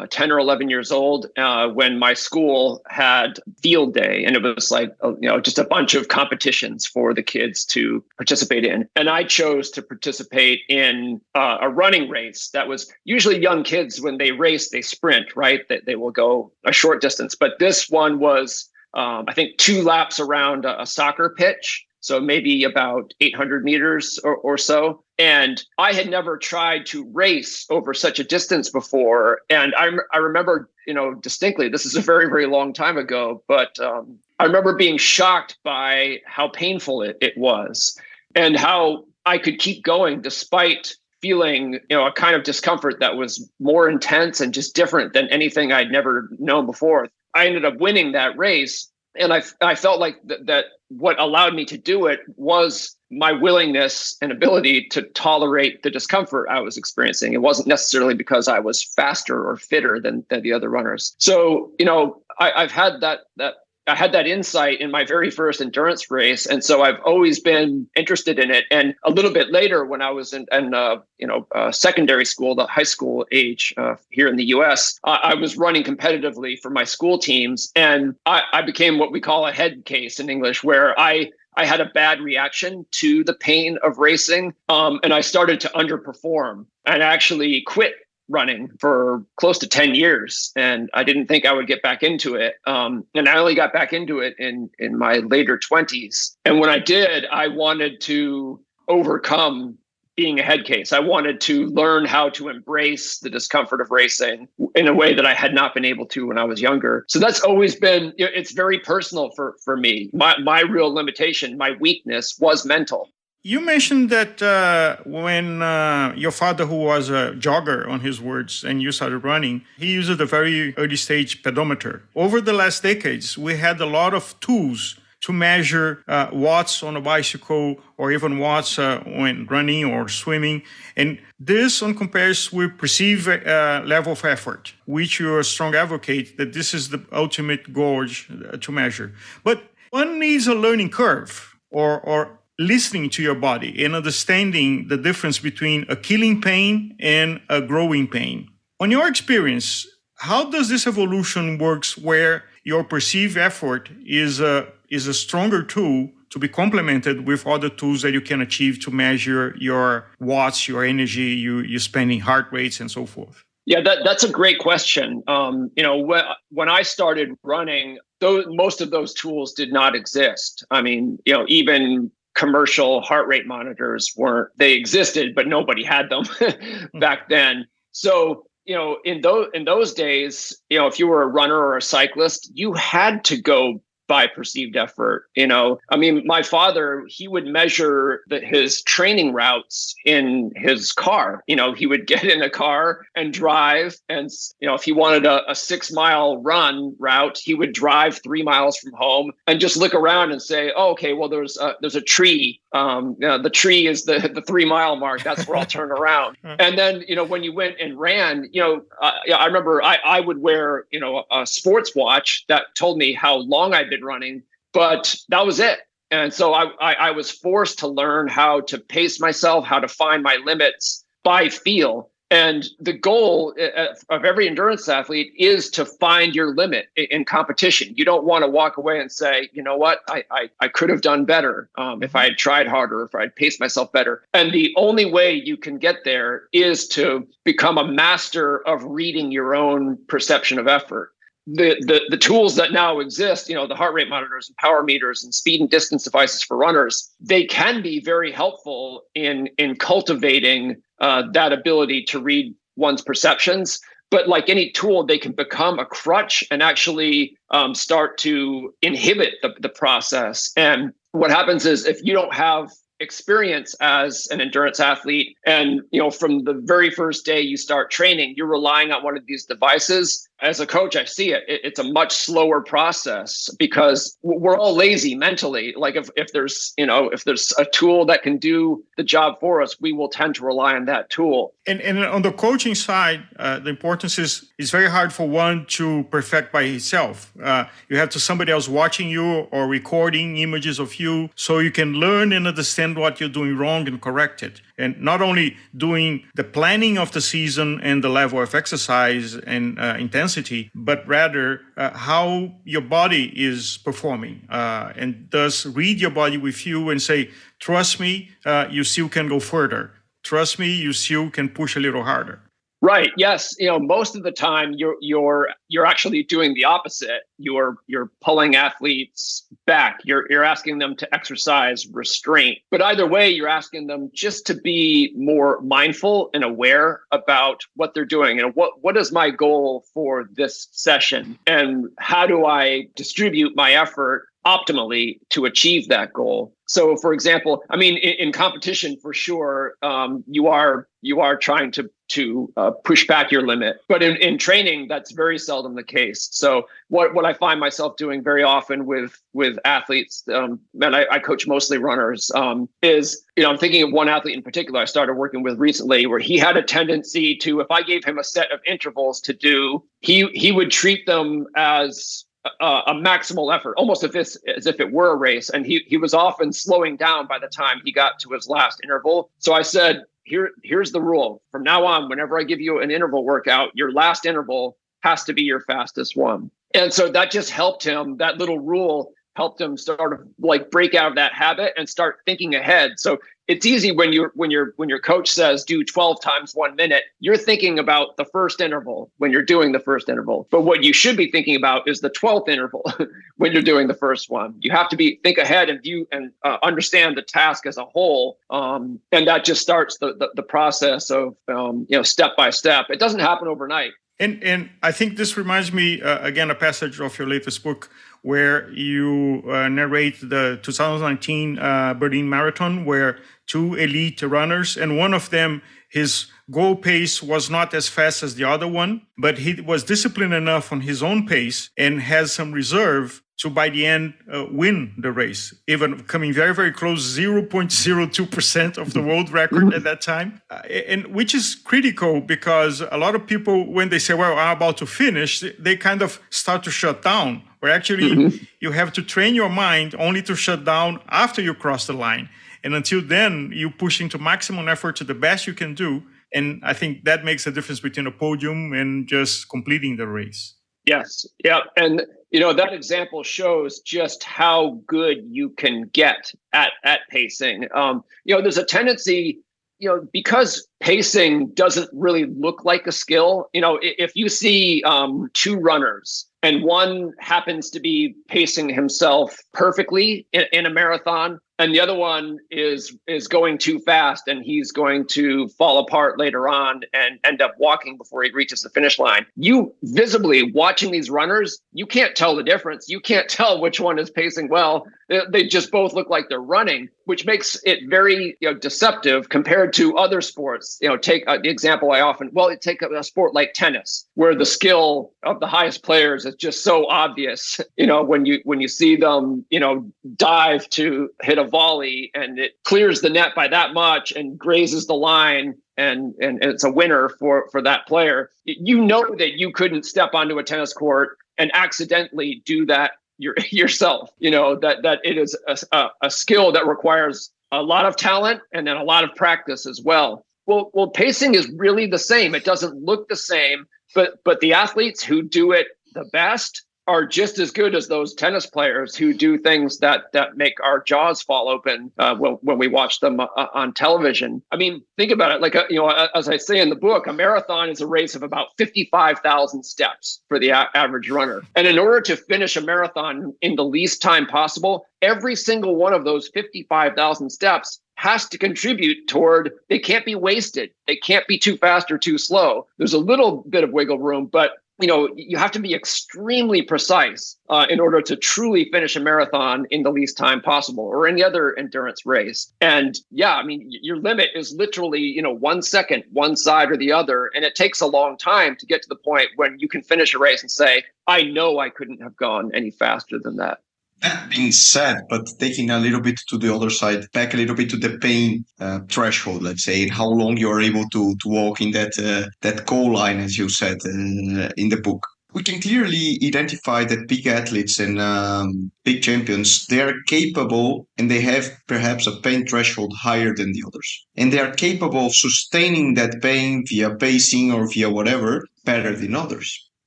uh, 0.00 0.06
10 0.10 0.32
or 0.32 0.38
11 0.38 0.70
years 0.70 0.90
old 0.90 1.26
uh, 1.36 1.68
when 1.68 1.98
my 1.98 2.14
school 2.14 2.82
had 2.88 3.38
field 3.62 3.94
day 3.94 4.24
and 4.24 4.36
it 4.36 4.42
was 4.42 4.70
like 4.70 4.94
uh, 5.02 5.14
you 5.20 5.28
know 5.28 5.40
just 5.40 5.58
a 5.58 5.64
bunch 5.64 5.94
of 5.94 6.08
competitions 6.08 6.86
for 6.86 7.12
the 7.12 7.22
kids 7.22 7.64
to 7.64 8.02
participate 8.16 8.64
in. 8.64 8.88
And 8.96 9.08
i 9.08 9.24
chose 9.24 9.70
to 9.70 9.82
participate 9.82 10.60
in 10.68 11.20
uh, 11.34 11.58
a 11.60 11.68
running 11.68 12.08
race 12.08 12.50
that 12.50 12.68
was 12.68 12.92
usually 13.04 13.40
young 13.40 13.62
kids 13.62 14.00
when 14.00 14.18
they 14.18 14.32
race 14.32 14.70
they 14.70 14.82
sprint 14.82 15.36
right? 15.36 15.60
They, 15.68 15.80
they 15.86 15.96
will 15.96 16.10
go 16.10 16.52
a 16.64 16.72
short 16.72 17.00
distance. 17.00 17.34
But 17.34 17.58
this 17.58 17.88
one 17.90 18.18
was 18.18 18.68
um, 18.94 19.24
i 19.28 19.34
think 19.34 19.56
two 19.58 19.82
laps 19.82 20.18
around 20.18 20.64
a, 20.64 20.82
a 20.82 20.86
soccer 20.86 21.34
pitch 21.36 21.86
so 22.00 22.18
maybe 22.18 22.64
about 22.64 23.12
800 23.20 23.62
meters 23.62 24.18
or, 24.24 24.36
or 24.36 24.56
so. 24.56 25.04
And 25.20 25.62
I 25.76 25.92
had 25.92 26.08
never 26.08 26.38
tried 26.38 26.86
to 26.86 27.04
race 27.12 27.66
over 27.68 27.92
such 27.92 28.18
a 28.18 28.24
distance 28.24 28.70
before. 28.70 29.42
And 29.50 29.74
I, 29.76 29.90
I 30.14 30.16
remember, 30.16 30.70
you 30.86 30.94
know, 30.94 31.12
distinctly, 31.12 31.68
this 31.68 31.84
is 31.84 31.94
a 31.94 32.00
very, 32.00 32.24
very 32.24 32.46
long 32.46 32.72
time 32.72 32.96
ago, 32.96 33.42
but 33.46 33.78
um, 33.80 34.18
I 34.38 34.44
remember 34.44 34.74
being 34.74 34.96
shocked 34.96 35.58
by 35.62 36.20
how 36.24 36.48
painful 36.48 37.02
it, 37.02 37.18
it 37.20 37.36
was 37.36 38.00
and 38.34 38.56
how 38.56 39.04
I 39.26 39.36
could 39.36 39.58
keep 39.58 39.84
going 39.84 40.22
despite 40.22 40.94
feeling 41.20 41.74
you 41.74 41.96
know 41.96 42.06
a 42.06 42.12
kind 42.12 42.34
of 42.34 42.42
discomfort 42.42 43.00
that 43.00 43.16
was 43.16 43.46
more 43.60 43.90
intense 43.90 44.40
and 44.40 44.54
just 44.54 44.74
different 44.74 45.12
than 45.12 45.28
anything 45.28 45.70
I'd 45.70 45.90
never 45.90 46.30
known 46.38 46.64
before. 46.64 47.08
I 47.34 47.46
ended 47.46 47.66
up 47.66 47.76
winning 47.76 48.12
that 48.12 48.38
race 48.38 48.89
and 49.18 49.32
I, 49.32 49.42
I 49.60 49.74
felt 49.74 50.00
like 50.00 50.16
th- 50.26 50.40
that 50.44 50.66
what 50.88 51.18
allowed 51.20 51.54
me 51.54 51.64
to 51.66 51.78
do 51.78 52.06
it 52.06 52.20
was 52.36 52.96
my 53.10 53.32
willingness 53.32 54.16
and 54.22 54.30
ability 54.30 54.86
to 54.88 55.02
tolerate 55.02 55.82
the 55.82 55.90
discomfort 55.90 56.48
I 56.48 56.60
was 56.60 56.76
experiencing. 56.76 57.32
It 57.32 57.42
wasn't 57.42 57.68
necessarily 57.68 58.14
because 58.14 58.48
I 58.48 58.60
was 58.60 58.82
faster 58.82 59.48
or 59.48 59.56
fitter 59.56 60.00
than, 60.00 60.24
than 60.30 60.42
the 60.42 60.52
other 60.52 60.68
runners. 60.68 61.14
So, 61.18 61.72
you 61.78 61.84
know, 61.84 62.22
I, 62.38 62.52
I've 62.52 62.72
had 62.72 63.00
that 63.00 63.20
that 63.36 63.54
I 63.90 63.96
had 63.96 64.12
that 64.12 64.26
insight 64.26 64.80
in 64.80 64.90
my 64.90 65.04
very 65.04 65.30
first 65.30 65.60
endurance 65.60 66.10
race, 66.10 66.46
and 66.46 66.62
so 66.64 66.82
I've 66.82 67.00
always 67.04 67.40
been 67.40 67.88
interested 67.96 68.38
in 68.38 68.50
it. 68.50 68.64
And 68.70 68.94
a 69.02 69.10
little 69.10 69.32
bit 69.32 69.50
later, 69.50 69.84
when 69.84 70.00
I 70.00 70.10
was 70.10 70.32
in, 70.32 70.46
in 70.52 70.74
uh, 70.74 70.96
you 71.18 71.26
know 71.26 71.46
uh, 71.54 71.72
secondary 71.72 72.24
school, 72.24 72.54
the 72.54 72.66
high 72.66 72.84
school 72.84 73.26
age 73.32 73.74
uh, 73.76 73.96
here 74.10 74.28
in 74.28 74.36
the 74.36 74.44
U.S., 74.56 74.98
I 75.04 75.34
was 75.34 75.56
running 75.56 75.82
competitively 75.82 76.58
for 76.58 76.70
my 76.70 76.84
school 76.84 77.18
teams, 77.18 77.72
and 77.74 78.14
I, 78.26 78.42
I 78.52 78.62
became 78.62 78.98
what 78.98 79.10
we 79.10 79.20
call 79.20 79.46
a 79.46 79.52
head 79.52 79.84
case 79.84 80.20
in 80.20 80.30
English, 80.30 80.62
where 80.62 80.98
I 80.98 81.32
I 81.56 81.64
had 81.66 81.80
a 81.80 81.86
bad 81.86 82.20
reaction 82.20 82.86
to 82.92 83.24
the 83.24 83.34
pain 83.34 83.78
of 83.82 83.98
racing, 83.98 84.54
um, 84.68 85.00
and 85.02 85.12
I 85.12 85.20
started 85.20 85.60
to 85.62 85.68
underperform 85.70 86.66
and 86.86 87.02
actually 87.02 87.62
quit 87.62 87.94
running 88.30 88.70
for 88.78 89.24
close 89.36 89.58
to 89.58 89.68
10 89.68 89.94
years 89.94 90.52
and 90.56 90.88
i 90.94 91.04
didn't 91.04 91.26
think 91.26 91.44
i 91.44 91.52
would 91.52 91.66
get 91.66 91.82
back 91.82 92.02
into 92.02 92.34
it. 92.36 92.54
Um, 92.66 93.04
and 93.14 93.28
i 93.28 93.36
only 93.36 93.54
got 93.54 93.72
back 93.72 93.92
into 93.92 94.20
it 94.20 94.34
in 94.38 94.70
in 94.78 94.96
my 94.96 95.18
later 95.18 95.58
20s 95.58 96.36
and 96.44 96.60
when 96.60 96.70
i 96.70 96.78
did 96.78 97.26
i 97.26 97.48
wanted 97.48 98.00
to 98.02 98.60
overcome 98.88 99.76
being 100.20 100.38
a 100.38 100.42
head 100.42 100.66
case. 100.66 100.92
I 100.92 100.98
wanted 100.98 101.40
to 101.42 101.68
learn 101.68 102.04
how 102.04 102.28
to 102.30 102.50
embrace 102.50 103.20
the 103.20 103.30
discomfort 103.30 103.80
of 103.80 103.90
racing 103.90 104.48
in 104.74 104.86
a 104.86 104.92
way 104.92 105.14
that 105.14 105.24
i 105.24 105.32
had 105.32 105.54
not 105.54 105.72
been 105.72 105.86
able 105.86 106.04
to 106.06 106.26
when 106.26 106.36
i 106.36 106.44
was 106.44 106.60
younger. 106.60 107.06
So 107.08 107.18
that's 107.18 107.40
always 107.40 107.74
been 107.74 108.12
it's 108.18 108.52
very 108.52 108.78
personal 108.78 109.30
for 109.34 109.56
for 109.64 109.78
me. 109.78 110.10
My 110.12 110.36
my 110.38 110.60
real 110.60 110.92
limitation 110.92 111.56
my 111.56 111.72
weakness 111.80 112.36
was 112.38 112.66
mental 112.66 113.08
you 113.42 113.60
mentioned 113.64 114.10
that 114.10 114.42
uh, 114.42 114.96
when 115.04 115.62
uh, 115.62 116.12
your 116.16 116.30
father, 116.30 116.66
who 116.66 116.76
was 116.76 117.08
a 117.08 117.32
jogger 117.38 117.88
on 117.88 118.00
his 118.00 118.20
words, 118.20 118.64
and 118.64 118.82
you 118.82 118.92
started 118.92 119.18
running, 119.18 119.62
he 119.78 119.92
used 119.92 120.20
a 120.20 120.26
very 120.26 120.76
early 120.76 120.96
stage 120.96 121.42
pedometer. 121.42 122.02
Over 122.14 122.40
the 122.40 122.52
last 122.52 122.82
decades, 122.82 123.38
we 123.38 123.56
had 123.56 123.80
a 123.80 123.86
lot 123.86 124.12
of 124.12 124.38
tools 124.40 124.96
to 125.22 125.32
measure 125.32 126.02
uh, 126.08 126.28
watts 126.32 126.82
on 126.82 126.96
a 126.96 127.00
bicycle 127.00 127.76
or 127.98 128.10
even 128.10 128.38
watts 128.38 128.78
uh, 128.78 129.02
when 129.04 129.46
running 129.46 129.84
or 129.84 130.08
swimming. 130.08 130.62
And 130.96 131.18
this 131.38 131.82
on 131.82 131.94
compares 131.94 132.50
with 132.52 132.78
perceived 132.78 133.28
uh, 133.28 133.82
level 133.84 134.12
of 134.12 134.24
effort, 134.24 134.72
which 134.86 135.20
you're 135.20 135.40
a 135.40 135.44
strong 135.44 135.74
advocate 135.74 136.38
that 136.38 136.52
this 136.54 136.72
is 136.72 136.88
the 136.88 137.04
ultimate 137.12 137.72
goal 137.72 138.04
uh, 138.04 138.56
to 138.56 138.72
measure. 138.72 139.12
But 139.44 139.62
one 139.90 140.18
needs 140.18 140.46
a 140.46 140.54
learning 140.54 140.90
curve 140.90 141.56
or, 141.70 142.00
or 142.00 142.39
listening 142.60 143.08
to 143.08 143.22
your 143.22 143.34
body 143.34 143.84
and 143.84 143.94
understanding 143.94 144.86
the 144.88 144.96
difference 144.96 145.38
between 145.38 145.86
a 145.88 145.96
killing 145.96 146.40
pain 146.40 146.94
and 147.00 147.40
a 147.48 147.60
growing 147.60 148.06
pain. 148.06 148.48
On 148.80 148.90
your 148.90 149.08
experience, 149.08 149.86
how 150.16 150.50
does 150.50 150.68
this 150.68 150.86
evolution 150.86 151.56
works 151.56 151.96
where 151.96 152.44
your 152.64 152.84
perceived 152.84 153.38
effort 153.38 153.88
is 154.04 154.40
a 154.40 154.68
is 154.90 155.06
a 155.06 155.14
stronger 155.14 155.62
tool 155.62 156.10
to 156.28 156.38
be 156.38 156.48
complemented 156.48 157.26
with 157.26 157.46
other 157.46 157.70
tools 157.70 158.02
that 158.02 158.12
you 158.12 158.20
can 158.20 158.40
achieve 158.40 158.78
to 158.84 158.90
measure 158.90 159.54
your 159.58 160.06
watts, 160.20 160.68
your 160.68 160.84
energy, 160.84 161.30
you 161.44 161.60
you 161.60 161.78
spending 161.78 162.20
heart 162.20 162.46
rates 162.52 162.78
and 162.80 162.90
so 162.90 163.06
forth? 163.06 163.42
Yeah, 163.66 163.80
that, 163.82 163.98
that's 164.04 164.24
a 164.24 164.30
great 164.30 164.58
question. 164.58 165.22
Um, 165.28 165.70
you 165.76 165.82
know, 165.82 165.96
when, 165.96 166.24
when 166.50 166.68
I 166.68 166.82
started 166.82 167.36
running, 167.42 167.98
those, 168.18 168.44
most 168.48 168.80
of 168.80 168.90
those 168.90 169.14
tools 169.14 169.52
did 169.52 169.72
not 169.72 169.94
exist. 169.94 170.64
I 170.70 170.82
mean, 170.82 171.18
you 171.24 171.32
know, 171.32 171.44
even 171.46 172.10
commercial 172.34 173.00
heart 173.00 173.26
rate 173.26 173.46
monitors 173.46 174.12
weren't 174.16 174.50
they 174.56 174.74
existed 174.74 175.34
but 175.34 175.46
nobody 175.46 175.82
had 175.82 176.08
them 176.08 176.24
hmm. 176.38 176.98
back 176.98 177.28
then. 177.28 177.66
So 177.92 178.46
you 178.64 178.74
know 178.74 178.98
in 179.04 179.20
those 179.20 179.48
in 179.54 179.64
those 179.64 179.92
days 179.94 180.56
you 180.68 180.78
know 180.78 180.86
if 180.86 180.98
you 180.98 181.06
were 181.06 181.22
a 181.22 181.26
runner 181.26 181.56
or 181.56 181.76
a 181.76 181.82
cyclist 181.82 182.50
you 182.54 182.72
had 182.72 183.24
to 183.24 183.40
go 183.40 183.82
by 184.10 184.26
perceived 184.26 184.76
effort. 184.76 185.28
You 185.36 185.46
know, 185.46 185.78
I 185.88 185.96
mean, 185.96 186.26
my 186.26 186.42
father, 186.42 187.04
he 187.06 187.28
would 187.28 187.46
measure 187.46 188.22
the, 188.26 188.40
his 188.40 188.82
training 188.82 189.32
routes 189.32 189.94
in 190.04 190.50
his 190.56 190.90
car. 190.90 191.44
You 191.46 191.54
know, 191.54 191.72
he 191.72 191.86
would 191.86 192.06
get 192.08 192.24
in 192.24 192.42
a 192.42 192.50
car 192.50 193.06
and 193.14 193.32
drive. 193.32 193.96
And, 194.08 194.28
you 194.58 194.66
know, 194.66 194.74
if 194.74 194.82
he 194.82 194.90
wanted 194.90 195.26
a, 195.26 195.48
a 195.48 195.54
six 195.54 195.92
mile 195.92 196.42
run 196.42 196.96
route, 196.98 197.38
he 197.38 197.54
would 197.54 197.72
drive 197.72 198.20
three 198.20 198.42
miles 198.42 198.76
from 198.78 198.92
home 198.94 199.30
and 199.46 199.60
just 199.60 199.76
look 199.76 199.94
around 199.94 200.32
and 200.32 200.42
say, 200.42 200.72
oh, 200.74 200.90
okay, 200.90 201.12
well, 201.12 201.28
there's 201.28 201.56
a, 201.58 201.76
there's 201.80 201.94
a 201.94 202.00
tree. 202.00 202.59
Um, 202.72 203.16
you 203.18 203.26
know, 203.26 203.42
the 203.42 203.50
tree 203.50 203.86
is 203.86 204.04
the, 204.04 204.30
the 204.32 204.42
three 204.42 204.64
mile 204.64 204.96
mark. 204.96 205.22
That's 205.22 205.46
where 205.46 205.58
I'll 205.58 205.66
turn 205.78 205.90
around. 205.90 206.36
and 206.44 206.78
then, 206.78 207.02
you 207.08 207.16
know, 207.16 207.24
when 207.24 207.42
you 207.42 207.52
went 207.52 207.76
and 207.80 207.98
ran, 207.98 208.48
you 208.52 208.60
know, 208.60 208.82
uh, 209.00 209.12
I 209.34 209.46
remember 209.46 209.82
I, 209.82 209.98
I 210.04 210.20
would 210.20 210.38
wear, 210.38 210.86
you 210.90 211.00
know, 211.00 211.24
a 211.32 211.46
sports 211.46 211.94
watch 211.94 212.44
that 212.48 212.74
told 212.74 212.98
me 212.98 213.12
how 213.12 213.36
long 213.36 213.74
I'd 213.74 213.90
been 213.90 214.04
running, 214.04 214.42
but 214.72 215.16
that 215.30 215.44
was 215.44 215.58
it. 215.58 215.80
And 216.10 216.34
so 216.34 216.54
I, 216.54 216.64
I, 216.80 216.94
I 216.94 217.10
was 217.12 217.30
forced 217.30 217.78
to 217.80 217.88
learn 217.88 218.28
how 218.28 218.60
to 218.62 218.78
pace 218.78 219.20
myself, 219.20 219.64
how 219.64 219.78
to 219.78 219.88
find 219.88 220.22
my 220.22 220.36
limits 220.44 221.04
by 221.22 221.48
feel. 221.48 222.10
And 222.30 222.68
the 222.78 222.92
goal 222.92 223.54
uh, 223.60 223.64
uh, 223.64 223.94
of 224.08 224.24
every 224.24 224.46
endurance 224.46 224.88
athlete 224.88 225.32
is 225.36 225.68
to 225.70 225.84
find 225.84 226.34
your 226.34 226.54
limit 226.54 226.88
in 226.96 227.24
competition. 227.24 227.92
You 227.96 228.04
don't 228.04 228.24
want 228.24 228.44
to 228.44 228.50
walk 228.50 228.76
away 228.76 229.00
and 229.00 229.10
say, 229.10 229.50
you 229.52 229.62
know 229.62 229.76
what, 229.76 230.00
I, 230.08 230.24
I, 230.30 230.50
I 230.60 230.68
could 230.68 230.90
have 230.90 231.00
done 231.00 231.24
better 231.24 231.68
um, 231.76 232.02
if 232.02 232.14
I 232.14 232.24
had 232.24 232.38
tried 232.38 232.68
harder, 232.68 233.02
if 233.02 233.14
I 233.14 233.22
had 233.22 233.34
paced 233.34 233.58
myself 233.58 233.90
better. 233.90 234.22
And 234.32 234.52
the 234.52 234.72
only 234.76 235.06
way 235.06 235.34
you 235.34 235.56
can 235.56 235.78
get 235.78 236.04
there 236.04 236.44
is 236.52 236.86
to 236.88 237.26
become 237.44 237.78
a 237.78 237.86
master 237.86 238.66
of 238.66 238.84
reading 238.84 239.32
your 239.32 239.54
own 239.56 239.98
perception 240.06 240.58
of 240.58 240.68
effort 240.68 241.12
the, 241.46 241.76
the 241.86 242.00
the 242.10 242.16
tools 242.16 242.56
that 242.56 242.72
now 242.72 243.00
exist, 243.00 243.48
you 243.48 243.54
know, 243.54 243.66
the 243.66 243.74
heart 243.74 243.94
rate 243.94 244.08
monitors 244.08 244.48
and 244.48 244.56
power 244.58 244.82
meters 244.82 245.24
and 245.24 245.34
speed 245.34 245.60
and 245.60 245.70
distance 245.70 246.04
devices 246.04 246.42
for 246.42 246.56
runners, 246.56 247.10
they 247.20 247.44
can 247.44 247.82
be 247.82 248.00
very 248.00 248.30
helpful 248.30 249.02
in 249.14 249.48
in 249.58 249.76
cultivating 249.76 250.76
uh, 251.00 251.22
that 251.32 251.52
ability 251.52 252.04
to 252.04 252.20
read 252.20 252.54
one's 252.76 253.02
perceptions. 253.02 253.80
But 254.10 254.28
like 254.28 254.48
any 254.48 254.70
tool, 254.70 255.04
they 255.06 255.18
can 255.18 255.32
become 255.32 255.78
a 255.78 255.86
crutch 255.86 256.44
and 256.50 256.62
actually 256.62 257.36
um, 257.50 257.76
start 257.76 258.18
to 258.18 258.74
inhibit 258.82 259.34
the, 259.40 259.54
the 259.60 259.68
process. 259.68 260.50
And 260.56 260.92
what 261.12 261.30
happens 261.30 261.64
is 261.64 261.86
if 261.86 262.00
you 262.02 262.12
don't 262.12 262.34
have 262.34 262.70
experience 263.00 263.74
as 263.80 264.26
an 264.30 264.40
endurance 264.40 264.78
athlete 264.78 265.34
and 265.46 265.80
you 265.90 265.98
know 265.98 266.10
from 266.10 266.44
the 266.44 266.52
very 266.64 266.90
first 266.90 267.24
day 267.24 267.40
you 267.40 267.56
start 267.56 267.90
training 267.90 268.34
you're 268.36 268.46
relying 268.46 268.92
on 268.92 269.02
one 269.02 269.16
of 269.16 269.24
these 269.26 269.46
devices 269.46 270.28
as 270.42 270.60
a 270.60 270.66
coach 270.66 270.96
i 270.96 271.04
see 271.04 271.32
it, 271.32 271.44
it 271.48 271.60
it's 271.64 271.78
a 271.78 271.84
much 271.84 272.12
slower 272.12 272.60
process 272.60 273.50
because 273.58 274.18
we're 274.22 274.56
all 274.56 274.74
lazy 274.74 275.14
mentally. 275.14 275.74
Like 275.76 275.96
if, 275.96 276.08
if 276.16 276.32
there's 276.32 276.74
you 276.76 276.86
know 276.86 277.08
if 277.10 277.24
there's 277.24 277.52
a 277.58 277.64
tool 277.64 278.04
that 278.06 278.22
can 278.22 278.38
do 278.38 278.84
the 278.96 279.04
job 279.04 279.38
for 279.40 279.62
us 279.62 279.80
we 279.80 279.92
will 279.92 280.08
tend 280.08 280.34
to 280.36 280.44
rely 280.44 280.74
on 280.74 280.84
that 280.86 281.10
tool. 281.10 281.54
And, 281.66 281.80
and 281.80 281.98
on 282.04 282.22
the 282.22 282.32
coaching 282.32 282.74
side 282.74 283.20
uh, 283.38 283.58
the 283.60 283.70
importance 283.70 284.18
is 284.18 284.50
it's 284.58 284.70
very 284.70 284.90
hard 284.90 285.12
for 285.12 285.28
one 285.28 285.66
to 285.78 286.04
perfect 286.04 286.52
by 286.52 286.64
himself 286.64 287.32
uh, 287.42 287.64
you 287.88 287.96
have 287.98 288.10
to 288.10 288.20
somebody 288.20 288.50
else 288.52 288.68
watching 288.68 289.08
you 289.08 289.24
or 289.52 289.68
recording 289.68 290.38
images 290.38 290.78
of 290.78 290.96
you 290.96 291.30
so 291.34 291.58
you 291.58 291.70
can 291.70 291.92
learn 291.92 292.32
and 292.32 292.46
understand 292.46 292.96
what 292.96 293.20
you're 293.20 293.28
doing 293.40 293.56
wrong 293.56 293.86
and 293.86 294.00
correct 294.00 294.42
it 294.42 294.60
and 294.80 295.00
not 295.00 295.20
only 295.22 295.56
doing 295.76 296.24
the 296.34 296.44
planning 296.44 296.98
of 296.98 297.12
the 297.12 297.20
season 297.20 297.80
and 297.82 298.02
the 298.02 298.08
level 298.08 298.40
of 298.40 298.54
exercise 298.54 299.36
and 299.36 299.78
uh, 299.78 299.96
intensity, 299.98 300.70
but 300.74 301.06
rather 301.06 301.60
uh, 301.76 301.90
how 301.96 302.52
your 302.64 302.80
body 302.80 303.32
is 303.36 303.78
performing. 303.84 304.46
Uh, 304.50 304.92
and 304.96 305.28
thus 305.30 305.66
read 305.66 306.00
your 306.00 306.10
body 306.10 306.36
with 306.36 306.66
you 306.66 306.90
and 306.90 307.00
say, 307.00 307.30
trust 307.58 308.00
me, 308.00 308.30
uh, 308.44 308.66
you 308.70 308.82
still 308.84 309.08
can 309.08 309.28
go 309.28 309.38
further. 309.38 309.92
Trust 310.22 310.58
me, 310.58 310.74
you 310.74 310.92
still 310.92 311.30
can 311.30 311.48
push 311.48 311.76
a 311.76 311.80
little 311.80 312.04
harder. 312.04 312.40
Right. 312.82 313.10
Yes. 313.18 313.54
You 313.58 313.66
know, 313.66 313.78
most 313.78 314.16
of 314.16 314.22
the 314.22 314.32
time 314.32 314.72
you're 314.72 314.96
you're 315.02 315.50
you're 315.68 315.84
actually 315.84 316.22
doing 316.22 316.54
the 316.54 316.64
opposite. 316.64 317.22
You're 317.36 317.76
you're 317.86 318.10
pulling 318.22 318.56
athletes 318.56 319.46
back. 319.66 320.00
You're 320.04 320.26
you're 320.30 320.44
asking 320.44 320.78
them 320.78 320.96
to 320.96 321.14
exercise 321.14 321.86
restraint. 321.88 322.58
But 322.70 322.80
either 322.80 323.06
way, 323.06 323.28
you're 323.28 323.48
asking 323.48 323.86
them 323.86 324.10
just 324.14 324.46
to 324.46 324.54
be 324.54 325.12
more 325.14 325.60
mindful 325.60 326.30
and 326.32 326.42
aware 326.42 327.02
about 327.12 327.60
what 327.76 327.92
they're 327.92 328.06
doing 328.06 328.40
and 328.40 328.54
what 328.54 328.82
what 328.82 328.96
is 328.96 329.12
my 329.12 329.28
goal 329.28 329.84
for 329.92 330.30
this 330.32 330.68
session 330.72 331.38
and 331.46 331.86
how 331.98 332.26
do 332.26 332.46
I 332.46 332.88
distribute 332.96 333.54
my 333.54 333.72
effort 333.72 334.29
optimally 334.46 335.20
to 335.30 335.44
achieve 335.44 335.88
that 335.88 336.12
goal. 336.12 336.54
So, 336.66 336.96
for 336.96 337.12
example, 337.12 337.62
I 337.68 337.76
mean, 337.76 337.96
in, 337.98 338.28
in 338.28 338.32
competition, 338.32 338.96
for 339.02 339.12
sure, 339.12 339.74
um, 339.82 340.22
you 340.28 340.46
are 340.46 340.86
you 341.02 341.20
are 341.20 341.36
trying 341.36 341.72
to 341.72 341.90
to 342.10 342.52
uh, 342.56 342.70
push 342.84 343.06
back 343.06 343.30
your 343.30 343.46
limit, 343.46 343.78
but 343.88 344.02
in, 344.02 344.16
in 344.16 344.36
training, 344.36 344.88
that's 344.88 345.12
very 345.12 345.38
seldom 345.38 345.74
the 345.74 345.82
case. 345.82 346.28
So, 346.30 346.68
what 346.88 347.12
what 347.12 347.24
I 347.24 347.34
find 347.34 347.58
myself 347.58 347.96
doing 347.96 348.22
very 348.22 348.44
often 348.44 348.86
with 348.86 349.20
with 349.32 349.58
athletes, 349.64 350.22
um, 350.32 350.60
and 350.80 350.94
I, 350.94 351.06
I 351.10 351.18
coach 351.18 351.46
mostly 351.46 351.78
runners, 351.78 352.30
um, 352.36 352.68
is 352.82 353.20
you 353.36 353.42
know 353.42 353.50
I'm 353.50 353.58
thinking 353.58 353.82
of 353.82 353.92
one 353.92 354.08
athlete 354.08 354.36
in 354.36 354.42
particular 354.42 354.80
I 354.80 354.84
started 354.84 355.14
working 355.14 355.42
with 355.42 355.58
recently, 355.58 356.06
where 356.06 356.20
he 356.20 356.38
had 356.38 356.56
a 356.56 356.62
tendency 356.62 357.36
to, 357.38 357.60
if 357.60 357.70
I 357.70 357.82
gave 357.82 358.04
him 358.04 358.18
a 358.18 358.24
set 358.24 358.52
of 358.52 358.60
intervals 358.64 359.20
to 359.22 359.32
do, 359.32 359.82
he 360.00 360.28
he 360.34 360.52
would 360.52 360.70
treat 360.70 361.04
them 361.06 361.46
as 361.56 362.24
a, 362.44 362.82
a 362.86 362.94
maximal 362.94 363.54
effort, 363.54 363.74
almost 363.76 364.04
if 364.04 364.14
it's, 364.14 364.36
as 364.56 364.66
if 364.66 364.80
it 364.80 364.92
were 364.92 365.12
a 365.12 365.16
race. 365.16 365.50
And 365.50 365.66
he 365.66 365.84
he 365.86 365.96
was 365.96 366.14
often 366.14 366.52
slowing 366.52 366.96
down 366.96 367.26
by 367.26 367.38
the 367.38 367.48
time 367.48 367.80
he 367.84 367.92
got 367.92 368.18
to 368.20 368.30
his 368.30 368.48
last 368.48 368.80
interval. 368.82 369.30
So 369.38 369.52
I 369.52 369.62
said, 369.62 370.04
here 370.24 370.52
here's 370.62 370.92
the 370.92 371.00
rule. 371.00 371.42
From 371.50 371.62
now 371.62 371.84
on, 371.84 372.08
whenever 372.08 372.38
I 372.38 372.44
give 372.44 372.60
you 372.60 372.80
an 372.80 372.90
interval 372.90 373.24
workout, 373.24 373.70
your 373.74 373.92
last 373.92 374.26
interval 374.26 374.76
has 375.00 375.24
to 375.24 375.32
be 375.32 375.42
your 375.42 375.60
fastest 375.60 376.16
one. 376.16 376.50
And 376.74 376.92
so 376.92 377.10
that 377.10 377.30
just 377.30 377.50
helped 377.50 377.82
him. 377.82 378.18
That 378.18 378.38
little 378.38 378.58
rule 378.58 379.12
helped 379.40 379.58
him 379.58 379.74
sort 379.78 380.12
of 380.12 380.20
like 380.38 380.70
break 380.70 380.94
out 380.94 381.08
of 381.08 381.14
that 381.14 381.32
habit 381.32 381.72
and 381.78 381.88
start 381.88 382.18
thinking 382.26 382.54
ahead. 382.54 382.92
So 382.98 383.18
it's 383.48 383.64
easy 383.64 383.90
when 383.90 384.12
you 384.12 384.30
when 384.34 384.50
your 384.50 384.74
when 384.76 384.90
your 384.90 385.00
coach 385.00 385.28
says 385.30 385.64
do 385.64 385.82
12 385.82 386.20
times 386.20 386.54
1 386.54 386.76
minute 386.76 387.04
you're 387.20 387.38
thinking 387.38 387.78
about 387.78 388.18
the 388.18 388.26
first 388.26 388.60
interval 388.60 389.10
when 389.16 389.32
you're 389.32 389.48
doing 389.54 389.72
the 389.72 389.80
first 389.80 390.10
interval. 390.10 390.46
But 390.50 390.60
what 390.60 390.84
you 390.84 390.92
should 390.92 391.16
be 391.16 391.30
thinking 391.30 391.56
about 391.56 391.88
is 391.88 392.00
the 392.00 392.10
12th 392.10 392.50
interval 392.50 392.84
when 393.38 393.52
you're 393.52 393.62
doing 393.72 393.86
the 393.88 393.94
first 393.94 394.28
one. 394.28 394.54
You 394.60 394.70
have 394.72 394.90
to 394.90 394.96
be 394.96 395.18
think 395.24 395.38
ahead 395.38 395.70
and 395.70 395.82
view 395.82 396.06
and 396.12 396.32
uh, 396.44 396.58
understand 396.62 397.16
the 397.16 397.22
task 397.22 397.64
as 397.64 397.78
a 397.78 397.86
whole 397.86 398.38
um, 398.50 399.00
and 399.10 399.26
that 399.26 399.46
just 399.46 399.62
starts 399.62 399.96
the, 400.02 400.08
the, 400.20 400.28
the 400.34 400.42
process 400.42 401.10
of 401.10 401.34
um, 401.48 401.86
you 401.88 401.96
know 401.96 402.02
step 402.02 402.32
by 402.36 402.50
step. 402.50 402.90
It 402.90 403.00
doesn't 403.00 403.20
happen 403.20 403.48
overnight. 403.48 403.92
And 404.20 404.44
and 404.44 404.68
i 404.82 404.92
think 404.92 405.16
this 405.16 405.38
reminds 405.42 405.72
me 405.72 405.86
uh, 406.02 406.18
again 406.30 406.50
a 406.50 406.54
passage 406.54 407.00
of 407.00 407.18
your 407.18 407.26
latest 407.26 407.64
book 407.64 407.88
where 408.22 408.70
you 408.72 409.42
uh, 409.48 409.68
narrate 409.68 410.20
the 410.20 410.58
2019 410.62 411.58
uh, 411.58 411.94
Berlin 411.94 412.28
Marathon, 412.28 412.84
where 412.84 413.18
two 413.46 413.74
elite 413.74 414.22
runners, 414.22 414.76
and 414.76 414.98
one 414.98 415.14
of 415.14 415.30
them, 415.30 415.62
his 415.88 416.26
goal 416.50 416.76
pace 416.76 417.22
was 417.22 417.50
not 417.50 417.74
as 417.74 417.88
fast 417.88 418.22
as 418.22 418.34
the 418.34 418.44
other 418.44 418.68
one, 418.68 419.02
but 419.18 419.38
he 419.38 419.60
was 419.60 419.82
disciplined 419.84 420.34
enough 420.34 420.70
on 420.72 420.82
his 420.82 421.02
own 421.02 421.26
pace 421.26 421.70
and 421.76 422.00
has 422.00 422.32
some 422.32 422.52
reserve 422.52 423.22
to 423.40 423.48
by 423.48 423.70
the 423.70 423.86
end 423.86 424.12
uh, 424.32 424.44
win 424.50 424.92
the 424.98 425.10
race, 425.10 425.54
even 425.66 426.02
coming 426.04 426.32
very, 426.32 426.54
very 426.54 426.70
close, 426.70 427.18
0.02% 427.18 428.76
of 428.76 428.92
the 428.92 429.02
world 429.02 429.30
record 429.30 429.72
at 429.72 429.82
that 429.82 430.02
time. 430.02 430.42
Uh, 430.50 430.60
and 430.86 431.06
which 431.06 431.34
is 431.34 431.54
critical 431.54 432.20
because 432.20 432.82
a 432.82 432.98
lot 432.98 433.14
of 433.14 433.26
people, 433.26 433.72
when 433.72 433.88
they 433.88 433.98
say, 433.98 434.12
well, 434.12 434.38
I'm 434.38 434.56
about 434.56 434.76
to 434.78 434.86
finish, 434.86 435.42
they 435.58 435.74
kind 435.74 436.02
of 436.02 436.20
start 436.28 436.62
to 436.64 436.70
shut 436.70 437.02
down. 437.02 437.42
Where 437.60 437.72
actually 437.72 438.10
mm-hmm. 438.10 438.44
you 438.60 438.72
have 438.72 438.92
to 438.94 439.02
train 439.02 439.34
your 439.34 439.50
mind 439.50 439.94
only 439.98 440.22
to 440.22 440.34
shut 440.34 440.64
down 440.64 441.00
after 441.08 441.42
you 441.42 441.54
cross 441.54 441.86
the 441.86 441.92
line. 441.94 442.28
And 442.62 442.74
until 442.74 443.00
then, 443.02 443.52
you 443.54 443.70
push 443.70 444.00
into 444.00 444.18
maximum 444.18 444.68
effort 444.68 444.96
to 444.96 445.04
the 445.04 445.14
best 445.14 445.46
you 445.46 445.54
can 445.54 445.74
do. 445.74 446.02
And 446.32 446.60
I 446.62 446.74
think 446.74 447.04
that 447.04 447.24
makes 447.24 447.46
a 447.46 447.50
difference 447.50 447.80
between 447.80 448.06
a 448.06 448.10
podium 448.10 448.72
and 448.72 449.06
just 449.06 449.48
completing 449.48 449.96
the 449.96 450.06
race. 450.06 450.54
Yes. 450.86 451.26
Yeah. 451.44 451.60
And 451.76 452.02
you 452.30 452.40
know 452.40 452.52
that 452.52 452.72
example 452.72 453.22
shows 453.22 453.80
just 453.80 454.22
how 454.22 454.80
good 454.86 455.18
you 455.28 455.50
can 455.50 455.88
get 455.92 456.32
at 456.52 456.72
at 456.84 457.00
pacing. 457.10 457.68
Um, 457.74 458.04
you 458.24 458.34
know, 458.34 458.42
there's 458.42 458.58
a 458.58 458.64
tendency, 458.64 459.40
you 459.78 459.88
know, 459.88 460.06
because 460.12 460.66
pacing 460.80 461.48
doesn't 461.54 461.90
really 461.92 462.26
look 462.26 462.64
like 462.64 462.86
a 462.86 462.92
skill. 462.92 463.48
You 463.52 463.60
know, 463.60 463.78
if 463.82 464.12
you 464.14 464.28
see 464.28 464.82
um, 464.84 465.28
two 465.34 465.56
runners 465.56 466.26
and 466.42 466.62
one 466.62 467.12
happens 467.18 467.70
to 467.70 467.80
be 467.80 468.14
pacing 468.28 468.68
himself 468.68 469.36
perfectly 469.52 470.26
in, 470.32 470.44
in 470.52 470.66
a 470.66 470.70
marathon, 470.70 471.40
and 471.60 471.74
the 471.74 471.80
other 471.80 471.94
one 471.94 472.38
is 472.50 472.96
is 473.06 473.28
going 473.28 473.58
too 473.58 473.78
fast 473.80 474.26
and 474.26 474.42
he's 474.42 474.72
going 474.72 475.06
to 475.06 475.46
fall 475.48 475.78
apart 475.78 476.18
later 476.18 476.48
on 476.48 476.80
and 476.94 477.20
end 477.22 477.42
up 477.42 477.54
walking 477.58 477.98
before 477.98 478.22
he 478.22 478.30
reaches 478.30 478.62
the 478.62 478.70
finish 478.70 478.98
line. 478.98 479.26
You 479.36 479.72
visibly 479.82 480.50
watching 480.52 480.90
these 480.90 481.10
runners 481.10 481.60
you 481.72 481.86
can't 481.86 482.16
tell 482.16 482.34
the 482.34 482.42
difference. 482.42 482.88
You 482.88 482.98
can't 482.98 483.28
tell 483.28 483.60
which 483.60 483.78
one 483.78 483.98
is 483.98 484.10
pacing 484.10 484.48
well 484.48 484.86
they 485.30 485.44
just 485.44 485.70
both 485.70 485.92
look 485.92 486.08
like 486.08 486.28
they're 486.28 486.40
running 486.40 486.88
which 487.04 487.26
makes 487.26 487.58
it 487.64 487.80
very 487.88 488.36
you 488.40 488.48
know, 488.48 488.54
deceptive 488.54 489.30
compared 489.30 489.72
to 489.72 489.96
other 489.96 490.20
sports. 490.20 490.78
You 490.80 490.88
know 490.88 490.96
take 490.96 491.24
uh, 491.26 491.38
the 491.42 491.48
example 491.48 491.90
i 491.90 492.00
often 492.00 492.30
well 492.32 492.54
take 492.56 492.82
a, 492.82 492.88
a 492.88 493.02
sport 493.02 493.34
like 493.34 493.52
tennis 493.52 494.06
where 494.14 494.34
the 494.34 494.46
skill 494.46 495.12
of 495.24 495.40
the 495.40 495.46
highest 495.46 495.82
players 495.82 496.24
is 496.24 496.34
just 496.36 496.62
so 496.62 496.88
obvious 496.88 497.60
you 497.76 497.86
know 497.86 498.02
when 498.02 498.26
you 498.26 498.40
when 498.44 498.60
you 498.60 498.68
see 498.68 498.96
them 498.96 499.44
you 499.50 499.58
know 499.60 499.90
dive 500.16 500.68
to 500.70 501.10
hit 501.22 501.38
a 501.38 501.44
volley 501.44 502.10
and 502.14 502.38
it 502.38 502.52
clears 502.64 503.00
the 503.00 503.10
net 503.10 503.34
by 503.34 503.48
that 503.48 503.74
much 503.74 504.12
and 504.12 504.38
grazes 504.38 504.86
the 504.86 504.94
line 504.94 505.54
and, 505.76 506.14
and 506.20 506.44
it's 506.44 506.62
a 506.62 506.70
winner 506.70 507.08
for 507.08 507.48
for 507.50 507.62
that 507.62 507.86
player. 507.86 508.30
You 508.44 508.84
know 508.84 509.14
that 509.16 509.38
you 509.38 509.50
couldn't 509.50 509.84
step 509.84 510.10
onto 510.12 510.38
a 510.38 510.44
tennis 510.44 510.74
court 510.74 511.16
and 511.38 511.50
accidentally 511.54 512.42
do 512.44 512.66
that 512.66 512.92
your, 513.20 513.34
yourself 513.50 514.10
you 514.18 514.30
know 514.30 514.56
that 514.56 514.82
that 514.82 514.98
it 515.04 515.16
is 515.16 515.36
a, 515.72 515.88
a, 516.02 516.10
skill 516.10 516.50
that 516.52 516.66
requires 516.66 517.30
a 517.52 517.62
lot 517.62 517.84
of 517.84 517.96
talent 517.96 518.40
and 518.52 518.66
then 518.66 518.76
a 518.76 518.84
lot 518.84 519.04
of 519.04 519.14
practice 519.14 519.66
as 519.66 519.80
well 519.82 520.24
Well, 520.46 520.70
well, 520.74 520.88
pacing 520.88 521.34
is 521.34 521.48
really 521.50 521.86
the 521.86 521.98
same. 521.98 522.34
It 522.34 522.44
doesn't 522.44 522.74
look 522.82 523.08
the 523.08 523.16
same, 523.16 523.66
but 523.94 524.18
but 524.24 524.40
the 524.40 524.54
athletes 524.54 525.04
who 525.04 525.22
do 525.22 525.52
it 525.52 525.68
the 525.94 526.06
best 526.12 526.64
are 526.86 527.06
just 527.06 527.38
as 527.38 527.50
good 527.50 527.74
as 527.74 527.88
those 527.88 528.14
tennis 528.14 528.46
players 528.46 528.96
who 528.96 529.14
do 529.14 529.38
things 529.38 529.78
that 529.78 530.12
that 530.12 530.36
make 530.36 530.54
our 530.62 530.82
jaws 530.82 531.22
fall 531.22 531.48
open 531.48 531.92
uh, 531.98 532.16
when, 532.16 532.32
when 532.42 532.58
we 532.58 532.68
watch 532.68 533.00
them 533.00 533.20
uh, 533.20 533.26
on 533.54 533.72
television. 533.72 534.42
I 534.50 534.56
mean, 534.56 534.82
think 534.96 535.12
about 535.12 535.32
it. 535.32 535.40
Like 535.40 535.54
uh, 535.54 535.64
you 535.70 535.76
know, 535.76 535.88
as 535.88 536.28
I 536.28 536.36
say 536.36 536.60
in 536.60 536.68
the 536.68 536.76
book, 536.76 537.06
a 537.06 537.12
marathon 537.12 537.68
is 537.68 537.80
a 537.80 537.86
race 537.86 538.14
of 538.14 538.22
about 538.22 538.48
fifty-five 538.56 539.20
thousand 539.20 539.64
steps 539.64 540.20
for 540.28 540.38
the 540.38 540.50
a- 540.50 540.68
average 540.74 541.10
runner, 541.10 541.42
and 541.54 541.66
in 541.66 541.78
order 541.78 542.00
to 542.02 542.16
finish 542.16 542.56
a 542.56 542.60
marathon 542.60 543.34
in 543.40 543.56
the 543.56 543.64
least 543.64 544.02
time 544.02 544.26
possible, 544.26 544.86
every 545.02 545.36
single 545.36 545.76
one 545.76 545.92
of 545.92 546.04
those 546.04 546.28
fifty-five 546.28 546.94
thousand 546.94 547.30
steps 547.30 547.80
has 548.00 548.26
to 548.26 548.38
contribute 548.38 549.06
toward 549.08 549.52
they 549.68 549.78
can't 549.78 550.06
be 550.06 550.14
wasted 550.14 550.70
they 550.86 550.96
can't 550.96 551.26
be 551.26 551.38
too 551.38 551.54
fast 551.58 551.90
or 551.90 551.98
too 551.98 552.16
slow 552.16 552.66
there's 552.78 552.94
a 552.94 552.98
little 552.98 553.44
bit 553.50 553.62
of 553.62 553.72
wiggle 553.72 553.98
room 553.98 554.24
but 554.24 554.52
you 554.80 554.86
know 554.86 555.08
you 555.16 555.36
have 555.36 555.50
to 555.52 555.58
be 555.58 555.74
extremely 555.74 556.62
precise 556.62 557.36
uh, 557.48 557.66
in 557.68 557.80
order 557.80 558.00
to 558.02 558.16
truly 558.16 558.68
finish 558.70 558.96
a 558.96 559.00
marathon 559.00 559.66
in 559.70 559.82
the 559.82 559.90
least 559.90 560.16
time 560.16 560.40
possible 560.40 560.84
or 560.84 561.06
any 561.06 561.22
other 561.22 561.58
endurance 561.58 562.06
race. 562.06 562.52
And 562.60 562.98
yeah 563.10 563.36
i 563.36 563.42
mean 563.42 563.68
your 563.82 563.96
limit 563.96 564.30
is 564.34 564.54
literally 564.54 565.00
you 565.00 565.22
know 565.22 565.32
one 565.32 565.62
second 565.62 566.04
one 566.12 566.36
side 566.36 566.70
or 566.70 566.76
the 566.76 566.92
other. 566.92 567.30
And 567.34 567.44
it 567.44 567.54
takes 567.54 567.80
a 567.80 567.86
long 567.86 568.16
time 568.16 568.56
to 568.56 568.66
get 568.66 568.82
to 568.82 568.88
the 568.88 568.96
point 568.96 569.28
when 569.36 569.56
you 569.58 569.68
can 569.68 569.82
finish 569.82 570.14
a 570.14 570.18
race 570.18 570.42
and 570.42 570.50
say 570.50 570.84
i 571.06 571.22
know 571.22 571.58
i 571.58 571.68
couldn't 571.68 572.02
have 572.02 572.16
gone 572.16 572.50
any 572.54 572.70
faster 572.70 573.18
than 573.18 573.36
that 573.36 573.60
that 574.02 574.30
being 574.30 574.52
said, 574.52 575.02
but 575.08 575.26
taking 575.38 575.70
a 575.70 575.78
little 575.78 576.00
bit 576.00 576.18
to 576.28 576.38
the 576.38 576.54
other 576.54 576.70
side, 576.70 577.06
back 577.12 577.34
a 577.34 577.36
little 577.36 577.56
bit 577.56 577.70
to 577.70 577.76
the 577.76 577.98
pain 577.98 578.44
uh, 578.60 578.80
threshold, 578.88 579.42
let's 579.42 579.64
say, 579.64 579.88
how 579.88 580.08
long 580.08 580.36
you 580.36 580.50
are 580.50 580.60
able 580.60 580.88
to 580.90 581.14
to 581.22 581.28
walk 581.28 581.60
in 581.60 581.70
that 581.72 581.92
uh, 581.98 582.28
that 582.42 582.66
goal 582.66 582.92
line, 582.92 583.20
as 583.20 583.36
you 583.38 583.48
said 583.48 583.78
uh, 583.84 584.48
in 584.56 584.68
the 584.68 584.80
book. 584.82 585.06
We 585.32 585.44
can 585.44 585.60
clearly 585.60 586.18
identify 586.24 586.82
that 586.84 587.06
big 587.06 587.24
athletes 587.26 587.78
and 587.78 588.00
um, 588.00 588.72
big 588.84 589.02
champions, 589.02 589.66
they 589.66 589.80
are 589.80 589.94
capable 590.08 590.88
and 590.98 591.08
they 591.08 591.20
have 591.20 591.52
perhaps 591.68 592.08
a 592.08 592.16
pain 592.20 592.44
threshold 592.46 592.92
higher 593.00 593.32
than 593.32 593.52
the 593.52 593.62
others. 593.64 594.06
And 594.16 594.32
they 594.32 594.40
are 594.40 594.52
capable 594.52 595.06
of 595.06 595.14
sustaining 595.14 595.94
that 595.94 596.20
pain 596.20 596.64
via 596.68 596.96
pacing 596.96 597.52
or 597.52 597.70
via 597.72 597.88
whatever 597.88 598.44
better 598.64 598.92
than 598.96 599.14
others. 599.14 599.70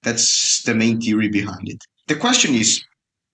That's 0.03 0.63
the 0.63 0.75
main 0.75 1.01
theory 1.01 1.27
behind 1.27 1.67
it. 1.67 1.83
The 2.07 2.15
question 2.15 2.55
is, 2.55 2.81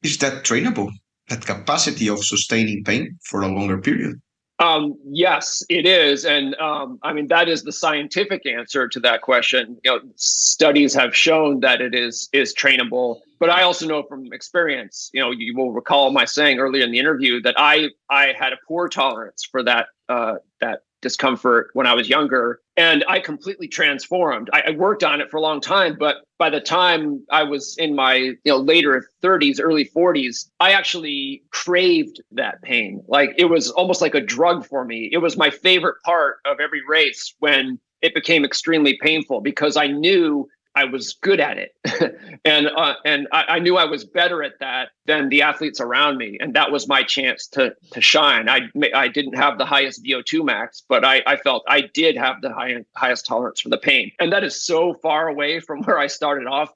is 0.03 0.17
that 0.19 0.43
trainable? 0.43 0.91
That 1.29 1.45
capacity 1.45 2.09
of 2.09 2.23
sustaining 2.23 2.83
pain 2.83 3.17
for 3.23 3.41
a 3.41 3.47
longer 3.47 3.77
period? 3.77 4.19
Um, 4.59 4.97
yes, 5.05 5.63
it 5.69 5.85
is, 5.85 6.25
and 6.25 6.53
um, 6.55 6.99
I 7.01 7.13
mean 7.13 7.27
that 7.27 7.47
is 7.47 7.63
the 7.63 7.71
scientific 7.71 8.45
answer 8.45 8.89
to 8.89 8.99
that 8.99 9.21
question. 9.21 9.77
You 9.85 9.91
know, 9.91 9.99
studies 10.15 10.93
have 10.95 11.15
shown 11.15 11.61
that 11.61 11.79
it 11.79 11.95
is 11.95 12.27
is 12.33 12.53
trainable, 12.53 13.21
but 13.39 13.49
I 13.49 13.61
also 13.63 13.87
know 13.87 14.03
from 14.03 14.33
experience. 14.33 15.09
You 15.13 15.21
know, 15.21 15.31
you 15.31 15.55
will 15.55 15.71
recall 15.71 16.11
my 16.11 16.25
saying 16.25 16.59
earlier 16.59 16.83
in 16.83 16.91
the 16.91 16.99
interview 16.99 17.41
that 17.43 17.55
I 17.57 17.87
I 18.09 18.33
had 18.37 18.51
a 18.51 18.57
poor 18.67 18.89
tolerance 18.89 19.47
for 19.49 19.63
that 19.63 19.87
uh, 20.09 20.35
that 20.59 20.81
discomfort 21.01 21.69
when 21.73 21.87
I 21.87 21.93
was 21.93 22.09
younger. 22.09 22.61
And 22.77 23.03
I 23.07 23.19
completely 23.19 23.67
transformed. 23.67 24.49
I, 24.53 24.61
I, 24.67 24.71
worked 24.71 25.03
on 25.03 25.19
it 25.19 25.29
for 25.29 25.37
a 25.37 25.41
long 25.41 25.59
time, 25.59 25.97
but 25.99 26.17
by 26.37 26.49
the 26.49 26.61
time 26.61 27.25
I 27.29 27.43
was 27.43 27.75
in 27.77 27.95
my 27.95 28.15
you 28.15 28.37
know 28.45 28.57
later 28.57 29.09
30s, 29.21 29.59
early 29.61 29.85
40s, 29.85 30.49
I 30.59 30.71
actually 30.71 31.43
craved 31.51 32.21
that 32.31 32.61
pain. 32.61 33.03
Like 33.07 33.33
it 33.37 33.45
was 33.45 33.69
almost 33.71 34.01
like 34.01 34.15
a 34.15 34.21
drug 34.21 34.65
for 34.65 34.85
me. 34.85 35.09
It 35.11 35.17
was 35.17 35.35
my 35.35 35.49
favorite 35.49 35.97
part 36.05 36.37
of 36.45 36.59
every 36.59 36.81
race 36.87 37.35
when 37.39 37.79
it 38.01 38.13
became 38.13 38.45
extremely 38.45 38.97
painful 39.01 39.41
because 39.41 39.75
I 39.75 39.87
knew 39.87 40.47
I 40.79 40.85
was 40.85 41.13
good 41.21 41.41
at 41.41 41.57
it, 41.57 41.75
and 42.45 42.67
uh, 42.67 42.93
and 43.03 43.27
I, 43.33 43.43
I, 43.55 43.59
knew 43.59 43.75
I 43.75 43.83
was 43.83 44.05
better 44.05 44.41
at 44.43 44.59
that 44.61 44.89
than 45.07 45.27
the 45.27 45.41
athletes 45.41 45.81
around 45.81 46.17
me, 46.17 46.37
and 46.39 46.55
that 46.55 46.71
was 46.71 46.87
my 46.87 47.03
chance 47.03 47.47
to 47.47 47.75
to 47.91 47.99
shine. 47.99 48.47
I 48.47 48.69
I 48.95 49.09
didn't 49.09 49.35
have 49.35 49.57
the 49.57 49.65
highest 49.65 50.05
VO2 50.05 50.45
max, 50.45 50.81
but 50.87 51.03
I, 51.03 51.21
I 51.27 51.35
felt 51.35 51.63
I 51.67 51.81
did 51.81 52.15
have 52.15 52.41
the 52.41 52.53
high, 52.53 52.85
highest 52.95 53.25
tolerance 53.25 53.59
for 53.59 53.67
the 53.67 53.77
pain, 53.77 54.11
and 54.21 54.31
that 54.31 54.45
is 54.45 54.55
so 54.65 54.93
far 55.03 55.27
away 55.27 55.59
from 55.59 55.83
where 55.85 55.99
I 55.99 56.07
started 56.07 56.47
off. 56.47 56.71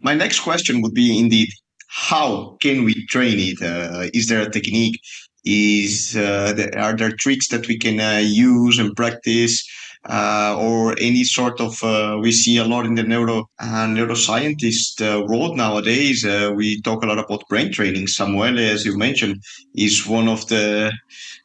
My 0.00 0.14
next 0.14 0.40
question 0.40 0.80
would 0.82 0.94
be 0.94 1.18
indeed, 1.18 1.48
how 1.88 2.56
can 2.62 2.84
we 2.84 3.06
train 3.06 3.38
it? 3.40 3.60
Uh, 3.60 4.08
is 4.14 4.28
there 4.28 4.42
a 4.42 4.50
technique? 4.50 5.00
Is 5.44 6.16
uh, 6.16 6.52
there, 6.52 6.78
are 6.78 6.94
there 6.96 7.10
tricks 7.10 7.48
that 7.48 7.66
we 7.66 7.76
can 7.76 7.98
uh, 7.98 8.22
use 8.22 8.78
and 8.78 8.94
practice? 8.94 9.66
Uh, 10.08 10.56
or 10.58 10.96
any 11.00 11.22
sort 11.22 11.60
of 11.60 11.82
uh, 11.84 12.18
we 12.20 12.32
see 12.32 12.56
a 12.56 12.64
lot 12.64 12.86
in 12.86 12.94
the 12.94 13.02
neuro 13.02 13.48
uh, 13.60 13.86
neuroscientist 13.86 15.00
uh, 15.02 15.24
world 15.26 15.56
nowadays 15.56 16.24
uh, 16.24 16.50
we 16.54 16.80
talk 16.82 17.02
a 17.02 17.06
lot 17.06 17.18
about 17.18 17.46
brain 17.48 17.70
training. 17.70 18.06
Samuel 18.06 18.58
as 18.58 18.84
you 18.84 18.96
mentioned 18.96 19.36
is 19.74 20.06
one 20.06 20.28
of 20.28 20.46
the 20.48 20.92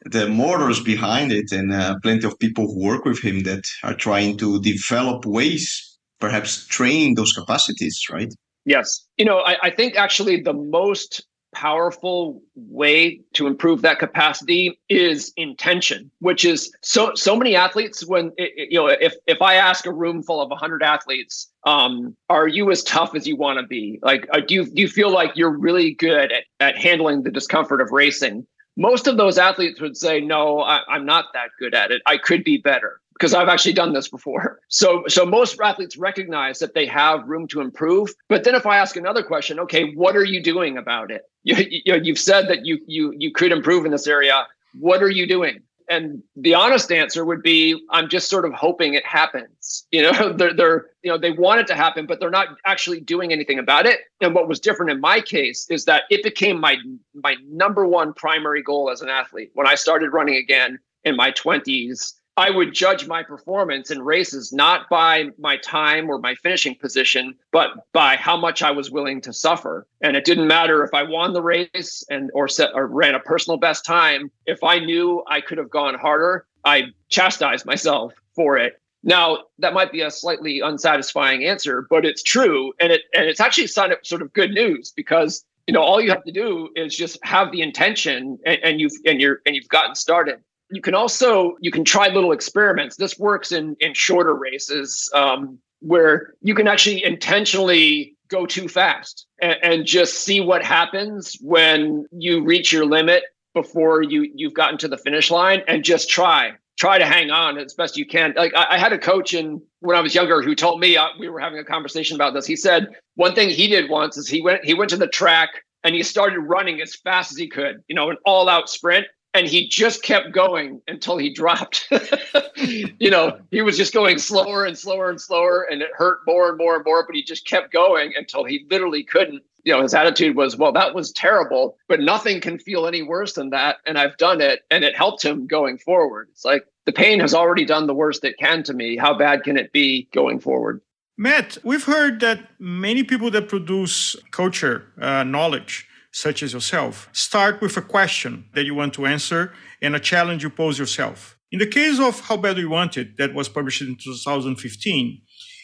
the 0.06 0.28
motors 0.30 0.82
behind 0.82 1.32
it 1.32 1.52
and 1.52 1.74
uh, 1.74 1.96
plenty 2.02 2.26
of 2.26 2.40
people 2.40 2.66
who 2.68 2.84
work 2.84 3.06
with 3.06 3.22
him 3.22 3.44
that 3.44 3.64
are 3.84 3.96
trying 3.96 4.38
to 4.38 4.62
develop 4.62 5.26
ways 5.26 5.98
perhaps 6.20 6.66
training 6.68 7.16
those 7.16 7.34
capacities 7.34 8.00
right? 8.10 8.34
Yes. 8.66 9.06
You 9.18 9.26
know 9.26 9.40
I, 9.40 9.58
I 9.64 9.70
think 9.72 9.96
actually 9.98 10.42
the 10.42 10.54
most 10.54 11.26
powerful 11.54 12.42
way 12.56 13.20
to 13.34 13.48
improve 13.48 13.82
that 13.82 14.00
capacity 14.00 14.80
is 14.90 15.32
intention 15.38 16.10
which 16.20 16.46
is 16.46 16.72
so 16.82 17.14
so 17.16 17.36
many 17.36 17.56
athletes 17.56 18.06
when 18.06 18.32
you 18.38 18.80
know 18.80 18.88
if 18.88 19.14
if 19.28 19.42
i 19.42 19.56
ask 19.56 19.86
a 19.86 19.94
room 19.94 20.22
full 20.24 20.42
of 20.42 20.50
100 20.50 20.84
athletes 20.84 21.52
um 21.66 22.16
are 22.30 22.48
you 22.48 22.72
as 22.72 22.84
tough 22.84 23.16
as 23.16 23.28
you 23.28 23.36
want 23.36 23.60
to 23.60 23.66
be? 23.66 24.00
Like 24.02 24.28
uh, 24.32 24.40
do 24.40 24.56
you 24.56 24.66
do 24.66 24.82
you 24.82 24.88
feel 24.88 25.12
like 25.12 25.32
you're 25.36 25.56
really 25.56 25.92
good 25.92 26.32
at, 26.32 26.44
at 26.60 26.78
handling 26.78 27.24
the 27.24 27.32
discomfort 27.32 27.82
of 27.82 27.92
racing? 27.92 28.46
Most 28.76 29.06
of 29.08 29.18
those 29.18 29.38
athletes 29.38 29.80
would 29.80 29.96
say 29.96 30.20
no 30.20 30.62
I, 30.62 30.82
i'm 30.90 31.06
not 31.06 31.26
that 31.34 31.50
good 31.60 31.76
at 31.76 31.92
it. 31.92 32.02
I 32.06 32.18
could 32.18 32.44
be 32.44 32.58
better 32.58 33.00
because 33.14 33.34
I've 33.34 33.48
actually 33.48 33.74
done 33.74 33.94
this 33.94 34.08
before. 34.08 34.60
So, 34.74 35.04
so 35.08 35.24
most 35.24 35.60
athletes 35.64 35.98
recognize 35.98 36.58
that 36.58 36.74
they 36.74 36.88
have 36.88 37.28
room 37.28 37.48
to 37.50 37.62
improve. 37.62 38.12
But 38.28 38.44
then, 38.44 38.56
if 38.56 38.66
I 38.66 38.78
ask 38.78 38.96
another 38.96 39.22
question, 39.22 39.60
okay, 39.60 39.94
what 39.94 40.16
are 40.16 40.24
you 40.24 40.42
doing 40.42 40.78
about 40.78 41.12
it? 41.12 41.24
You, 41.46 41.56
you 41.70 41.96
you've 42.02 42.20
said 42.20 42.48
that 42.48 42.66
you 42.66 42.80
you 42.88 43.14
you 43.18 43.32
could 43.32 43.52
improve 43.52 43.86
in 43.86 43.92
this 43.92 44.08
area. 44.08 44.48
What 44.80 45.04
are 45.04 45.10
you 45.10 45.28
doing? 45.28 45.60
And 45.90 46.24
the 46.38 46.54
honest 46.56 46.90
answer 46.92 47.26
would 47.26 47.44
be, 47.44 47.80
I'm 47.90 48.08
just 48.08 48.30
sort 48.30 48.46
of 48.46 48.54
hoping 48.54 48.94
it 48.94 49.06
happens. 49.06 49.86
You 49.92 50.04
know, 50.04 50.34
they're 50.38 50.54
they're 50.54 50.86
you 51.04 51.12
know 51.12 51.18
they 51.18 51.32
want 51.32 51.60
it 51.60 51.68
to 51.68 51.76
happen, 51.76 52.06
but 52.06 52.20
they're 52.20 52.30
not 52.30 52.48
actually 52.66 53.02
doing 53.02 53.32
anything 53.32 53.60
about 53.60 53.86
it. 53.86 54.00
And 54.22 54.34
what 54.34 54.48
was 54.48 54.60
different 54.60 54.92
in 54.92 55.02
my 55.02 55.20
case 55.22 55.68
is 55.70 55.86
that 55.86 56.04
it 56.10 56.24
became 56.24 56.60
my 56.60 56.78
my 57.14 57.36
number 57.48 57.86
one 57.86 58.14
primary 58.14 58.64
goal 58.64 58.90
as 58.90 59.02
an 59.02 59.10
athlete 59.10 59.52
when 59.54 59.68
I 59.68 59.76
started 59.76 60.14
running 60.14 60.36
again 60.36 60.80
in 61.04 61.16
my 61.16 61.32
20s 61.32 62.14
I 62.36 62.50
would 62.50 62.74
judge 62.74 63.08
my 63.08 63.22
performance 63.22 63.92
in 63.92 64.02
races 64.02 64.52
not 64.52 64.90
by 64.90 65.26
my 65.38 65.58
time 65.58 66.10
or 66.10 66.18
my 66.18 66.34
finishing 66.36 66.76
position, 66.76 67.36
but 67.52 67.72
by 67.94 68.16
how 68.16 68.38
much 68.38 68.64
I 68.64 68.72
was 68.72 68.90
willing 68.90 69.22
to 69.22 69.34
suffer. 69.34 69.86
And 70.02 70.18
it 70.18 70.26
didn't 70.26 70.48
matter 70.48 70.84
if 70.84 70.94
I 70.94 71.04
won 71.04 71.34
the 71.34 71.44
race 71.44 72.04
and 72.10 72.32
or 72.34 72.48
set 72.48 72.72
or 72.74 72.88
ran 72.88 73.14
a 73.14 73.20
personal 73.20 73.58
best 73.58 73.86
time. 73.86 74.32
If 74.48 74.64
I 74.64 74.80
knew 74.80 75.24
I 75.28 75.42
could 75.42 75.60
have 75.60 75.70
gone 75.70 75.94
harder, 75.94 76.48
I 76.66 76.86
chastised 77.10 77.66
myself 77.66 78.14
for 78.36 78.58
it. 78.58 78.82
Now 79.04 79.40
that 79.60 79.74
might 79.74 79.92
be 79.92 80.02
a 80.02 80.10
slightly 80.10 80.62
unsatisfying 80.62 81.44
answer, 81.44 81.86
but 81.90 82.06
it's 82.06 82.24
true, 82.24 82.74
and 82.80 82.92
it 82.92 83.02
and 83.14 83.26
it's 83.26 83.42
actually 83.42 83.68
sort 83.68 84.22
of 84.22 84.32
good 84.32 84.52
news 84.52 84.94
because 84.96 85.44
you 85.68 85.74
know 85.74 85.82
all 85.82 86.00
you 86.00 86.10
have 86.10 86.24
to 86.24 86.32
do 86.32 86.70
is 86.78 86.96
just 86.96 87.20
have 87.22 87.52
the 87.52 87.62
intention, 87.62 88.40
and, 88.46 88.60
and 88.64 88.80
you've 88.80 88.94
and 89.06 89.20
you're 89.20 89.42
and 89.46 89.58
you've 89.58 89.68
gotten 89.68 89.94
started 89.94 90.40
you 90.74 90.82
can 90.82 90.96
also 90.96 91.56
you 91.62 91.72
can 91.72 91.86
try 91.86 92.08
little 92.08 92.32
experiments. 92.32 92.96
This 92.96 93.18
works 93.20 93.52
in 93.52 93.76
in 93.80 93.94
shorter 93.94 94.34
races 94.34 95.10
um, 95.14 95.60
where 95.80 96.34
you 96.42 96.56
can 96.56 96.68
actually 96.68 97.04
intentionally 97.04 98.16
go 98.30 98.46
too 98.46 98.68
fast 98.68 99.28
and, 99.42 99.58
and 99.62 99.86
just 99.86 100.16
see 100.24 100.40
what 100.40 100.64
happens 100.64 101.38
when 101.42 102.08
you 102.12 102.44
reach 102.44 102.72
your 102.72 102.86
limit 102.86 103.24
before 103.54 104.02
you 104.02 104.32
you've 104.34 104.56
gotten 104.56 104.78
to 104.80 104.88
the 104.88 104.98
finish 104.98 105.30
line 105.30 105.62
and 105.68 105.84
just 105.84 106.10
try 106.10 106.52
try 106.80 106.98
to 106.98 107.06
hang 107.06 107.30
on 107.30 107.60
as 107.60 107.76
best 107.76 107.96
you 107.96 108.06
can 108.06 108.34
like 108.36 108.52
i, 108.56 108.66
I 108.72 108.78
had 108.80 108.92
a 108.92 108.98
coach 108.98 109.36
in 109.36 109.62
when 109.82 109.96
i 109.96 110.02
was 110.02 110.16
younger 110.16 110.42
who 110.42 110.56
told 110.56 110.80
me 110.80 110.98
uh, 110.98 111.10
we 111.20 111.30
were 111.30 111.40
having 111.40 111.60
a 111.60 111.64
conversation 111.64 112.16
about 112.16 112.34
this 112.34 112.48
he 112.48 112.56
said 112.56 112.88
one 113.14 113.36
thing 113.36 113.50
he 113.50 113.68
did 113.68 113.92
once 113.92 114.18
is 114.18 114.28
he 114.28 114.42
went 114.42 114.66
he 114.66 114.74
went 114.74 114.90
to 114.90 114.98
the 114.98 115.08
track 115.08 115.50
and 115.84 115.94
he 115.94 116.02
started 116.02 116.40
running 116.40 116.82
as 116.82 116.96
fast 116.96 117.32
as 117.32 117.38
he 117.38 117.48
could 117.48 117.84
you 117.88 117.96
know 117.96 118.10
an 118.10 118.18
all 118.26 118.50
out 118.50 118.68
sprint 118.70 119.06
and 119.34 119.48
he 119.48 119.68
just 119.68 120.04
kept 120.04 120.32
going 120.32 120.82
until 120.88 121.18
he 121.18 121.30
dropped. 121.30 121.92
you 122.56 123.10
know, 123.10 123.40
he 123.52 123.62
was 123.62 123.78
just 123.78 123.94
going 123.94 124.18
slower 124.18 124.66
and 124.66 124.78
slower 124.78 125.10
and 125.10 125.20
slower, 125.20 125.66
and 125.70 125.82
it 125.82 125.90
hurt 125.96 126.20
more 126.28 126.50
and 126.50 126.58
more 126.58 126.76
and 126.76 126.86
more, 126.86 127.06
but 127.06 127.16
he 127.16 127.24
just 127.24 127.48
kept 127.48 127.74
going 127.74 128.14
until 128.16 128.44
he 128.44 128.66
literally 128.70 129.04
couldn't. 129.04 129.42
you 129.64 129.74
know, 129.74 129.82
his 129.82 129.94
attitude 129.94 130.36
was, 130.36 130.58
well, 130.58 130.72
that 130.74 130.94
was 130.94 131.12
terrible, 131.12 131.78
but 131.88 132.00
nothing 132.00 132.42
can 132.42 132.60
feel 132.60 132.86
any 132.86 133.02
worse 133.02 133.34
than 133.34 133.50
that. 133.50 133.78
And 133.86 133.98
I've 133.98 134.18
done 134.18 134.42
it 134.42 134.62
and 134.70 134.84
it 134.84 134.96
helped 134.96 135.24
him 135.24 135.48
going 135.48 135.78
forward. 135.78 136.28
It's 136.32 136.46
like 136.46 136.66
the 136.86 136.92
pain 136.92 137.20
has 137.22 137.34
already 137.34 137.66
done 137.66 137.88
the 137.88 137.94
worst 137.94 138.24
it 138.26 138.38
can 138.38 138.64
to 138.64 138.74
me. 138.74 138.98
How 138.98 139.18
bad 139.18 139.44
can 139.44 139.58
it 139.58 139.72
be 139.72 140.10
going 140.14 140.40
forward? 140.40 140.82
Matt, 141.18 141.58
we've 141.64 141.86
heard 141.86 142.20
that 142.22 142.50
many 142.60 143.04
people 143.04 143.30
that 143.32 143.48
produce 143.48 144.16
culture 144.32 144.88
uh, 145.00 145.24
knowledge, 145.24 145.88
such 146.14 146.44
as 146.44 146.54
yourself, 146.54 147.10
start 147.12 147.60
with 147.60 147.76
a 147.76 147.82
question 147.82 148.46
that 148.54 148.66
you 148.66 148.76
want 148.76 148.94
to 148.94 149.06
answer 149.06 149.52
and 149.82 149.96
a 149.96 150.00
challenge 150.00 150.44
you 150.44 150.50
pose 150.50 150.80
yourself. 150.80 151.38
In 151.52 151.60
the 151.60 151.68
case 151.68 152.00
of 152.00 152.20
How 152.22 152.38
Bad 152.38 152.58
We 152.58 152.66
Want 152.66 152.98
It, 152.98 153.18
that 153.18 153.34
was 153.34 153.50
published 153.50 153.82
in 153.82 153.96
2015, 153.96 155.22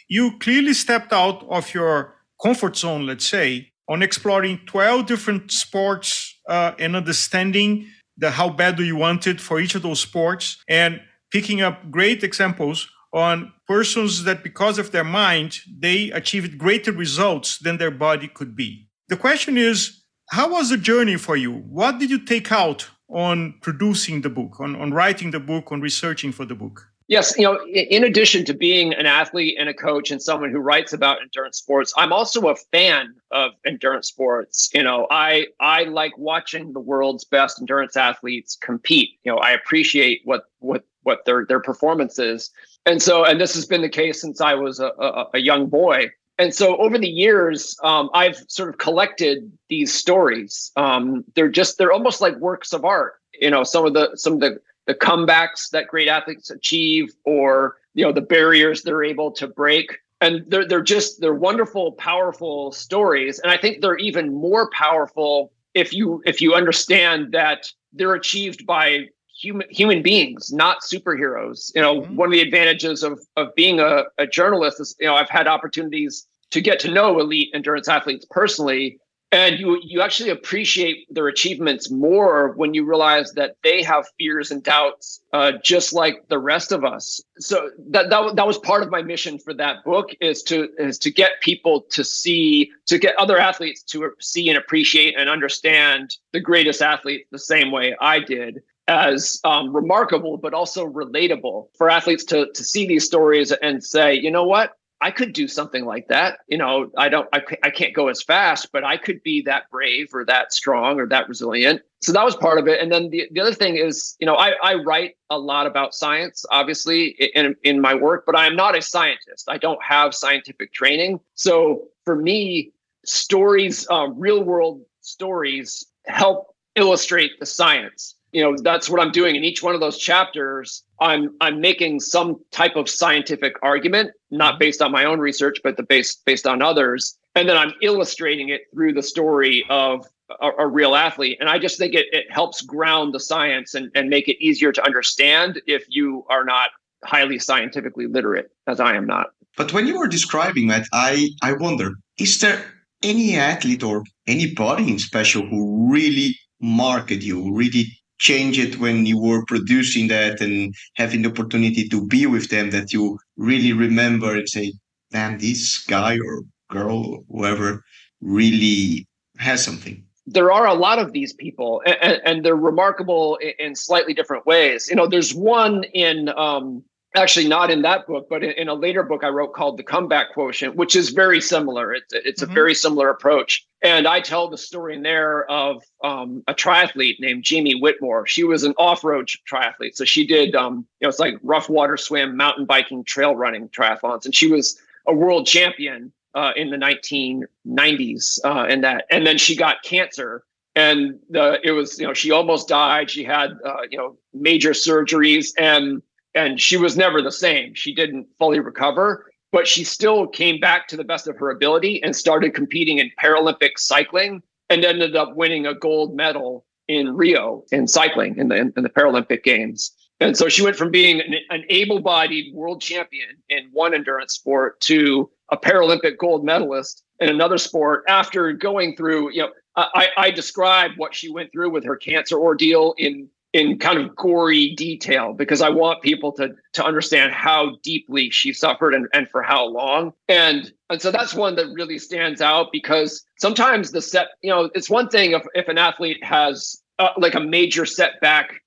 you 0.09 0.37
clearly 0.39 0.73
stepped 0.73 1.13
out 1.13 1.45
of 1.49 1.73
your 1.73 2.15
comfort 2.41 2.75
zone, 2.75 3.05
let's 3.05 3.25
say, 3.25 3.71
on 3.87 4.01
exploring 4.01 4.59
12 4.65 5.05
different 5.05 5.51
sports 5.51 6.39
uh, 6.47 6.73
and 6.79 6.95
understanding 6.95 7.87
the 8.17 8.31
how 8.31 8.49
bad 8.49 8.75
do 8.75 8.83
you 8.83 8.95
want 8.95 9.25
it 9.27 9.39
for 9.39 9.59
each 9.59 9.75
of 9.75 9.81
those 9.81 9.99
sports 9.99 10.61
and 10.67 10.99
picking 11.31 11.61
up 11.61 11.89
great 11.89 12.23
examples 12.23 12.87
on 13.13 13.51
persons 13.67 14.23
that 14.25 14.43
because 14.43 14.77
of 14.77 14.91
their 14.91 15.03
mind 15.03 15.59
they 15.79 16.11
achieved 16.11 16.57
greater 16.57 16.91
results 16.91 17.57
than 17.59 17.77
their 17.77 17.91
body 17.91 18.27
could 18.27 18.55
be 18.55 18.87
the 19.07 19.17
question 19.17 19.57
is 19.57 19.98
how 20.31 20.51
was 20.51 20.69
the 20.69 20.77
journey 20.77 21.17
for 21.17 21.35
you 21.35 21.51
what 21.51 21.99
did 21.99 22.09
you 22.09 22.19
take 22.23 22.51
out 22.51 22.87
on 23.09 23.55
producing 23.61 24.21
the 24.21 24.29
book 24.29 24.59
on, 24.59 24.75
on 24.75 24.93
writing 24.93 25.31
the 25.31 25.39
book 25.39 25.71
on 25.71 25.81
researching 25.81 26.31
for 26.31 26.45
the 26.45 26.55
book 26.55 26.89
Yes, 27.09 27.33
you 27.37 27.43
know, 27.43 27.59
in 27.65 28.03
addition 28.03 28.45
to 28.45 28.53
being 28.53 28.93
an 28.93 29.07
athlete 29.07 29.57
and 29.59 29.67
a 29.67 29.73
coach 29.73 30.11
and 30.11 30.21
someone 30.21 30.51
who 30.51 30.59
writes 30.59 30.93
about 30.93 31.19
endurance 31.19 31.57
sports, 31.57 31.91
I'm 31.97 32.13
also 32.13 32.49
a 32.49 32.55
fan 32.55 33.15
of 33.31 33.53
endurance 33.65 34.07
sports. 34.07 34.69
You 34.75 34.83
know, 34.83 35.07
I 35.09 35.47
I 35.59 35.85
like 35.85 36.15
watching 36.19 36.71
the 36.71 36.79
world's 36.79 37.23
best 37.23 37.59
endurance 37.59 37.97
athletes 37.97 38.55
compete. 38.55 39.09
You 39.23 39.31
know, 39.31 39.39
I 39.39 39.49
appreciate 39.53 40.21
what 40.23 40.43
what 40.59 40.83
what 41.01 41.25
their 41.25 41.47
their 41.47 41.59
performance 41.59 42.19
is. 42.19 42.51
And 42.85 43.01
so, 43.01 43.25
and 43.25 43.41
this 43.41 43.55
has 43.55 43.65
been 43.65 43.81
the 43.81 43.89
case 43.89 44.21
since 44.21 44.39
I 44.39 44.53
was 44.53 44.79
a, 44.79 44.91
a, 44.99 45.25
a 45.33 45.39
young 45.39 45.65
boy. 45.65 46.11
And 46.39 46.55
so, 46.55 46.77
over 46.77 46.97
the 46.97 47.09
years, 47.09 47.77
um, 47.83 48.09
I've 48.13 48.37
sort 48.47 48.69
of 48.69 48.77
collected 48.77 49.51
these 49.67 49.93
stories. 49.93 50.71
Um, 50.77 51.25
they're 51.35 51.49
just 51.49 51.77
they're 51.77 51.91
almost 51.91 52.21
like 52.21 52.35
works 52.37 52.73
of 52.73 52.85
art. 52.85 53.15
You 53.39 53.51
know, 53.51 53.63
some 53.63 53.85
of 53.85 53.93
the 53.93 54.15
some 54.15 54.33
of 54.33 54.39
the 54.39 54.59
the 54.89 54.95
comebacks 54.95 55.69
that 55.69 55.87
great 55.87 56.07
athletes 56.07 56.49
achieve 56.49 57.13
or 57.23 57.77
you 57.93 58.03
know 58.03 58.11
the 58.11 58.21
barriers 58.21 58.81
they're 58.81 59.03
able 59.03 59.31
to 59.31 59.47
break 59.47 59.99
and 60.19 60.43
they're 60.47 60.67
they're 60.67 60.81
just 60.81 61.21
they're 61.21 61.35
wonderful 61.35 61.91
powerful 61.91 62.71
stories 62.71 63.37
and 63.39 63.51
i 63.51 63.57
think 63.57 63.81
they're 63.81 63.97
even 63.97 64.33
more 64.33 64.67
powerful 64.71 65.51
if 65.75 65.93
you 65.93 66.23
if 66.25 66.41
you 66.41 66.55
understand 66.55 67.31
that 67.31 67.71
they're 67.93 68.15
achieved 68.15 68.65
by 68.65 69.05
human 69.39 69.67
human 69.69 70.01
beings 70.01 70.51
not 70.51 70.81
superheroes 70.81 71.71
you 71.75 71.81
know 71.81 72.01
mm-hmm. 72.01 72.15
one 72.15 72.27
of 72.27 72.33
the 72.33 72.41
advantages 72.41 73.03
of 73.03 73.19
of 73.37 73.53
being 73.55 73.79
a, 73.79 74.05
a 74.17 74.25
journalist 74.25 74.79
is 74.79 74.95
you 74.99 75.05
know 75.05 75.13
i've 75.13 75.29
had 75.29 75.45
opportunities 75.45 76.25
to 76.51 76.61
get 76.61 76.79
to 76.81 76.91
know 76.91 77.19
elite 77.19 77.49
endurance 77.53 77.87
athletes 77.87 78.25
personally. 78.29 78.99
And 79.31 79.59
you 79.59 79.79
you 79.83 80.01
actually 80.01 80.31
appreciate 80.31 81.05
their 81.11 81.27
achievements 81.27 81.91
more 81.91 82.53
when 82.55 82.73
you 82.73 82.83
realize 82.83 83.31
that 83.33 83.57
they 83.63 83.83
have 83.83 84.07
fears 84.17 84.49
and 84.49 84.63
doubts 84.63 85.21
uh, 85.33 85.51
just 85.63 85.93
like 85.93 86.27
the 86.29 86.39
rest 86.39 86.71
of 86.71 86.83
us. 86.83 87.21
So 87.37 87.69
that, 87.91 88.09
that 88.09 88.35
that 88.37 88.47
was 88.47 88.57
part 88.57 88.81
of 88.81 88.89
my 88.89 89.03
mission 89.03 89.37
for 89.37 89.53
that 89.53 89.83
book 89.85 90.09
is 90.19 90.41
to 90.43 90.69
is 90.79 90.97
to 90.99 91.11
get 91.11 91.41
people 91.41 91.81
to 91.91 92.03
see 92.03 92.71
to 92.87 92.97
get 92.97 93.13
other 93.19 93.37
athletes 93.37 93.83
to 93.83 94.11
see 94.19 94.49
and 94.49 94.57
appreciate 94.57 95.13
and 95.15 95.29
understand 95.29 96.17
the 96.33 96.39
greatest 96.39 96.81
athlete 96.81 97.27
the 97.31 97.37
same 97.37 97.71
way 97.71 97.95
I 98.01 98.21
did 98.21 98.63
as 98.87 99.39
um, 99.43 99.75
remarkable 99.75 100.37
but 100.37 100.55
also 100.55 100.87
relatable 100.87 101.67
for 101.77 101.87
athletes 101.91 102.23
to 102.25 102.47
to 102.55 102.63
see 102.63 102.87
these 102.87 103.05
stories 103.05 103.51
and 103.51 103.83
say 103.83 104.15
you 104.15 104.31
know 104.31 104.43
what 104.43 104.78
I 105.01 105.11
could 105.11 105.33
do 105.33 105.47
something 105.47 105.85
like 105.85 106.09
that. 106.09 106.39
You 106.47 106.57
know, 106.57 106.91
I 106.97 107.07
don't, 107.07 107.27
I, 107.31 107.41
I 107.63 107.69
can't 107.69 107.93
go 107.93 108.09
as 108.09 108.21
fast, 108.21 108.71
but 108.73 108.83
I 108.83 108.97
could 108.97 109.23
be 109.23 109.41
that 109.43 109.69
brave 109.71 110.09
or 110.13 110.25
that 110.25 110.51
strong 110.51 110.99
or 110.99 111.07
that 111.07 111.29
resilient. 111.29 111.81
So 112.01 112.11
that 112.11 112.25
was 112.25 112.35
part 112.35 112.59
of 112.59 112.67
it. 112.67 112.81
And 112.81 112.91
then 112.91 113.09
the, 113.09 113.27
the 113.31 113.39
other 113.39 113.53
thing 113.53 113.77
is, 113.77 114.15
you 114.19 114.25
know, 114.25 114.35
I, 114.35 114.55
I 114.61 114.75
write 114.75 115.15
a 115.29 115.39
lot 115.39 115.67
about 115.67 115.93
science, 115.93 116.45
obviously, 116.51 117.09
in, 117.33 117.55
in 117.63 117.79
my 117.79 117.93
work, 117.93 118.23
but 118.25 118.35
I 118.35 118.45
am 118.45 118.55
not 118.55 118.77
a 118.77 118.81
scientist. 118.81 119.47
I 119.47 119.57
don't 119.57 119.81
have 119.81 120.13
scientific 120.13 120.73
training. 120.73 121.19
So 121.35 121.87
for 122.03 122.15
me, 122.15 122.73
stories, 123.05 123.87
um, 123.89 124.19
real 124.19 124.43
world 124.43 124.81
stories 125.01 125.85
help 126.05 126.55
illustrate 126.75 127.39
the 127.39 127.45
science 127.45 128.15
you 128.31 128.43
know 128.43 128.55
that's 128.61 128.89
what 128.89 129.01
i'm 129.01 129.11
doing 129.11 129.35
in 129.35 129.43
each 129.43 129.63
one 129.63 129.73
of 129.73 129.81
those 129.81 129.97
chapters. 129.97 130.83
I'm 131.01 131.35
i'm 131.41 131.61
making 131.61 131.99
some 131.99 132.39
type 132.51 132.75
of 132.75 132.89
scientific 132.89 133.55
argument 133.61 134.11
not 134.31 134.53
mm-hmm. 134.53 134.59
based 134.59 134.81
on 134.81 134.91
my 134.91 135.05
own 135.05 135.19
research 135.19 135.57
but 135.63 135.77
the 135.77 135.83
base 135.83 136.15
based 136.15 136.47
on 136.47 136.61
others. 136.61 137.17
And 137.35 137.47
then 137.47 137.57
i'm 137.57 137.73
illustrating 137.81 138.49
it 138.49 138.61
through 138.73 138.93
the 138.93 139.03
story 139.03 139.65
of 139.69 140.05
a, 140.41 140.49
a 140.59 140.67
real 140.67 140.95
athlete. 140.95 141.37
And 141.39 141.49
i 141.49 141.57
just 141.57 141.77
think 141.77 141.93
it, 141.93 142.07
it 142.11 142.31
helps 142.31 142.61
ground 142.61 143.13
the 143.13 143.19
science 143.19 143.73
and, 143.73 143.91
and 143.95 144.09
make 144.09 144.27
it 144.27 144.43
easier 144.43 144.71
to 144.71 144.83
understand 144.83 145.61
if 145.65 145.83
you 145.89 146.25
are 146.29 146.43
not 146.43 146.69
highly 147.05 147.39
scientifically 147.39 148.07
literate 148.07 148.51
as 148.67 148.79
i 148.79 148.93
am 148.95 149.05
not. 149.05 149.27
But 149.57 149.73
when 149.73 149.87
you 149.87 149.97
were 149.97 150.07
describing 150.07 150.67
that 150.67 150.85
i 150.93 151.29
i 151.41 151.53
wonder 151.53 151.93
is 152.17 152.39
there 152.39 152.63
any 153.01 153.37
athlete 153.37 153.83
or 153.83 154.03
anybody 154.27 154.89
in 154.91 154.99
special 154.99 155.45
who 155.45 155.89
really 155.91 156.35
market 156.61 157.21
you 157.21 157.53
really 157.55 157.85
change 158.19 158.59
it 158.59 158.77
when 158.79 159.05
you 159.05 159.17
were 159.17 159.43
producing 159.45 160.07
that 160.09 160.41
and 160.41 160.75
having 160.95 161.21
the 161.21 161.29
opportunity 161.29 161.87
to 161.87 162.05
be 162.05 162.25
with 162.25 162.49
them 162.49 162.69
that 162.71 162.93
you 162.93 163.17
really 163.37 163.73
remember 163.73 164.35
and 164.35 164.47
say, 164.47 164.73
damn, 165.11 165.39
this 165.39 165.83
guy 165.85 166.17
or 166.19 166.43
girl, 166.69 167.15
or 167.15 167.23
whoever, 167.29 167.83
really 168.21 169.07
has 169.37 169.63
something? 169.63 170.03
There 170.27 170.51
are 170.51 170.67
a 170.67 170.75
lot 170.75 170.99
of 170.99 171.13
these 171.13 171.33
people, 171.33 171.81
and, 171.85 172.21
and 172.23 172.45
they're 172.45 172.55
remarkable 172.55 173.39
in 173.57 173.75
slightly 173.75 174.13
different 174.13 174.45
ways. 174.45 174.87
You 174.89 174.95
know, 174.95 175.07
there's 175.07 175.33
one 175.33 175.85
in 175.85 176.29
um, 176.37 176.83
actually 177.15 177.47
not 177.47 177.71
in 177.71 177.81
that 177.81 178.05
book, 178.07 178.27
but 178.29 178.43
in, 178.43 178.51
in, 178.51 178.69
a 178.69 178.73
later 178.73 179.03
book 179.03 179.23
I 179.23 179.29
wrote 179.29 179.53
called 179.53 179.77
The 179.77 179.83
Comeback 179.83 180.33
Quotient, 180.33 180.75
which 180.75 180.95
is 180.95 181.09
very 181.09 181.41
similar. 181.41 181.93
It's, 181.93 182.13
it's 182.13 182.41
mm-hmm. 182.41 182.51
a 182.51 182.53
very 182.53 182.75
similar 182.75 183.09
approach. 183.09 183.65
And 183.81 184.07
I 184.07 184.19
tell 184.19 184.49
the 184.49 184.57
story 184.57 184.95
in 184.95 185.01
there 185.01 185.49
of 185.49 185.83
um, 186.03 186.43
a 186.47 186.53
triathlete 186.53 187.19
named 187.19 187.43
Jamie 187.43 187.79
Whitmore. 187.79 188.27
She 188.27 188.43
was 188.43 188.63
an 188.63 188.73
off-road 188.77 189.29
triathlete. 189.49 189.95
So 189.95 190.05
she 190.05 190.27
did, 190.27 190.55
um, 190.55 190.85
you 190.99 191.05
know, 191.05 191.09
it's 191.09 191.19
like 191.19 191.35
rough 191.41 191.69
water 191.69 191.97
swim, 191.97 192.37
mountain 192.37 192.65
biking, 192.65 193.03
trail 193.03 193.35
running 193.35 193.69
triathlons. 193.69 194.25
And 194.25 194.35
she 194.35 194.51
was 194.51 194.79
a 195.07 195.13
world 195.13 195.47
champion 195.47 196.11
uh, 196.35 196.51
in 196.55 196.69
the 196.69 196.77
1990s 196.77 198.39
uh, 198.43 198.65
and 198.69 198.83
that. 198.83 199.05
And 199.09 199.25
then 199.25 199.37
she 199.37 199.55
got 199.55 199.81
cancer 199.83 200.43
and 200.75 201.19
the, 201.29 201.59
it 201.63 201.71
was, 201.71 201.99
you 201.99 202.05
know, 202.05 202.13
she 202.13 202.31
almost 202.31 202.67
died. 202.67 203.09
She 203.09 203.23
had, 203.23 203.51
uh, 203.65 203.81
you 203.89 203.97
know, 203.97 204.17
major 204.33 204.71
surgeries 204.71 205.47
and 205.57 206.01
and 206.35 206.59
she 206.59 206.77
was 206.77 206.97
never 206.97 207.21
the 207.21 207.31
same. 207.31 207.73
She 207.73 207.93
didn't 207.93 208.27
fully 208.37 208.59
recover, 208.59 209.31
but 209.51 209.67
she 209.67 209.83
still 209.83 210.27
came 210.27 210.59
back 210.59 210.87
to 210.89 210.97
the 210.97 211.03
best 211.03 211.27
of 211.27 211.37
her 211.37 211.49
ability 211.49 212.01
and 212.03 212.15
started 212.15 212.53
competing 212.53 212.99
in 212.99 213.11
Paralympic 213.21 213.77
cycling 213.77 214.41
and 214.69 214.85
ended 214.85 215.15
up 215.15 215.35
winning 215.35 215.65
a 215.65 215.73
gold 215.73 216.15
medal 216.15 216.65
in 216.87 217.15
Rio 217.15 217.63
in 217.71 217.87
cycling 217.87 218.37
in 218.37 218.49
the 218.49 218.55
in 218.55 218.83
the 218.83 218.89
Paralympic 218.89 219.43
Games. 219.43 219.91
And 220.19 220.35
so 220.35 220.49
she 220.49 220.61
went 220.61 220.75
from 220.75 220.91
being 220.91 221.21
an, 221.21 221.35
an 221.49 221.63
able-bodied 221.69 222.53
world 222.53 222.81
champion 222.81 223.29
in 223.47 223.69
one 223.71 223.93
endurance 223.93 224.33
sport 224.33 224.79
to 224.81 225.29
a 225.51 225.57
Paralympic 225.57 226.17
gold 226.17 226.43
medalist 226.43 227.03
in 227.19 227.29
another 227.29 227.57
sport 227.57 228.03
after 228.07 228.51
going 228.51 228.95
through, 228.95 229.31
you 229.31 229.41
know, 229.41 229.49
I, 229.75 230.09
I 230.17 230.31
described 230.31 230.95
what 230.97 231.15
she 231.15 231.31
went 231.31 231.53
through 231.53 231.69
with 231.69 231.85
her 231.85 231.95
cancer 231.95 232.37
ordeal 232.37 232.95
in 232.97 233.29
in 233.53 233.79
kind 233.79 233.97
of 233.97 234.15
gory 234.15 234.75
detail 234.75 235.33
because 235.33 235.61
I 235.61 235.69
want 235.69 236.03
people 236.03 236.31
to 236.33 236.53
to 236.73 236.85
understand 236.85 237.33
how 237.33 237.77
deeply 237.81 238.29
she 238.29 238.53
suffered 238.53 238.93
and, 238.93 239.07
and 239.13 239.27
for 239.29 239.41
how 239.41 239.65
long. 239.65 240.13
And 240.27 240.71
and 240.89 241.01
so 241.01 241.11
that's 241.11 241.33
one 241.33 241.55
that 241.55 241.67
really 241.73 241.97
stands 241.97 242.41
out 242.41 242.71
because 242.71 243.25
sometimes 243.39 243.91
the 243.91 244.01
set, 244.01 244.27
you 244.41 244.49
know, 244.49 244.69
it's 244.75 244.89
one 244.89 245.09
thing 245.09 245.31
if 245.31 245.43
if 245.55 245.67
an 245.67 245.77
athlete 245.77 246.23
has 246.23 246.81
uh, 246.99 247.09
like 247.17 247.35
a 247.35 247.39
major 247.39 247.85
setback 247.85 248.61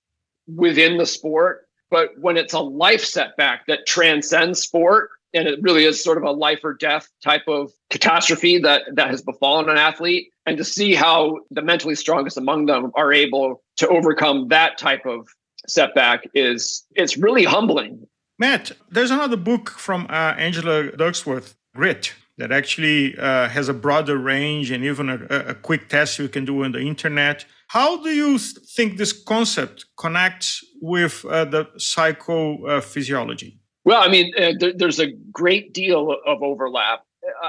within 0.48 0.98
the 0.98 1.06
sport, 1.06 1.68
but 1.90 2.10
when 2.18 2.36
it's 2.36 2.54
a 2.54 2.60
life 2.60 3.04
setback 3.04 3.66
that 3.66 3.86
transcends 3.86 4.60
sport, 4.60 5.10
and 5.32 5.46
it 5.46 5.62
really 5.62 5.84
is 5.84 6.02
sort 6.02 6.18
of 6.18 6.24
a 6.24 6.30
life 6.30 6.60
or 6.64 6.74
death 6.74 7.08
type 7.22 7.46
of 7.46 7.70
catastrophe 7.90 8.58
that 8.58 8.82
that 8.94 9.10
has 9.10 9.22
befallen 9.22 9.68
an 9.68 9.78
athlete 9.78 10.31
and 10.46 10.56
to 10.56 10.64
see 10.64 10.94
how 10.94 11.38
the 11.50 11.62
mentally 11.62 11.94
strongest 11.94 12.36
among 12.36 12.66
them 12.66 12.90
are 12.94 13.12
able 13.12 13.62
to 13.76 13.88
overcome 13.88 14.48
that 14.48 14.78
type 14.78 15.06
of 15.06 15.28
setback 15.68 16.24
is 16.34 16.84
it's 16.96 17.16
really 17.16 17.44
humbling 17.44 18.06
matt 18.38 18.72
there's 18.90 19.10
another 19.10 19.36
book 19.36 19.70
from 19.70 20.06
uh, 20.10 20.34
angela 20.36 20.90
duckworth 20.96 21.54
grit 21.74 22.12
that 22.38 22.50
actually 22.50 23.16
uh, 23.18 23.48
has 23.48 23.68
a 23.68 23.74
broader 23.74 24.16
range 24.18 24.70
and 24.70 24.84
even 24.84 25.08
a, 25.08 25.18
a, 25.30 25.54
quick 25.54 25.88
test 25.88 26.18
you 26.18 26.28
can 26.28 26.44
do 26.44 26.64
on 26.64 26.72
the 26.72 26.80
internet. 26.80 27.44
How 27.68 28.02
do 28.02 28.10
you 28.10 28.38
think 28.38 28.96
this 28.96 29.12
concept 29.12 29.84
connects 29.96 30.64
with 30.80 31.24
uh, 31.26 31.44
the 31.44 31.66
psychophysiology? 31.76 33.58
Well, 33.84 34.02
I 34.02 34.08
mean, 34.08 34.32
uh, 34.38 34.52
there, 34.58 34.72
there's 34.72 34.98
a 34.98 35.12
great 35.30 35.74
deal 35.74 36.16
of 36.26 36.42
overlap. 36.42 37.04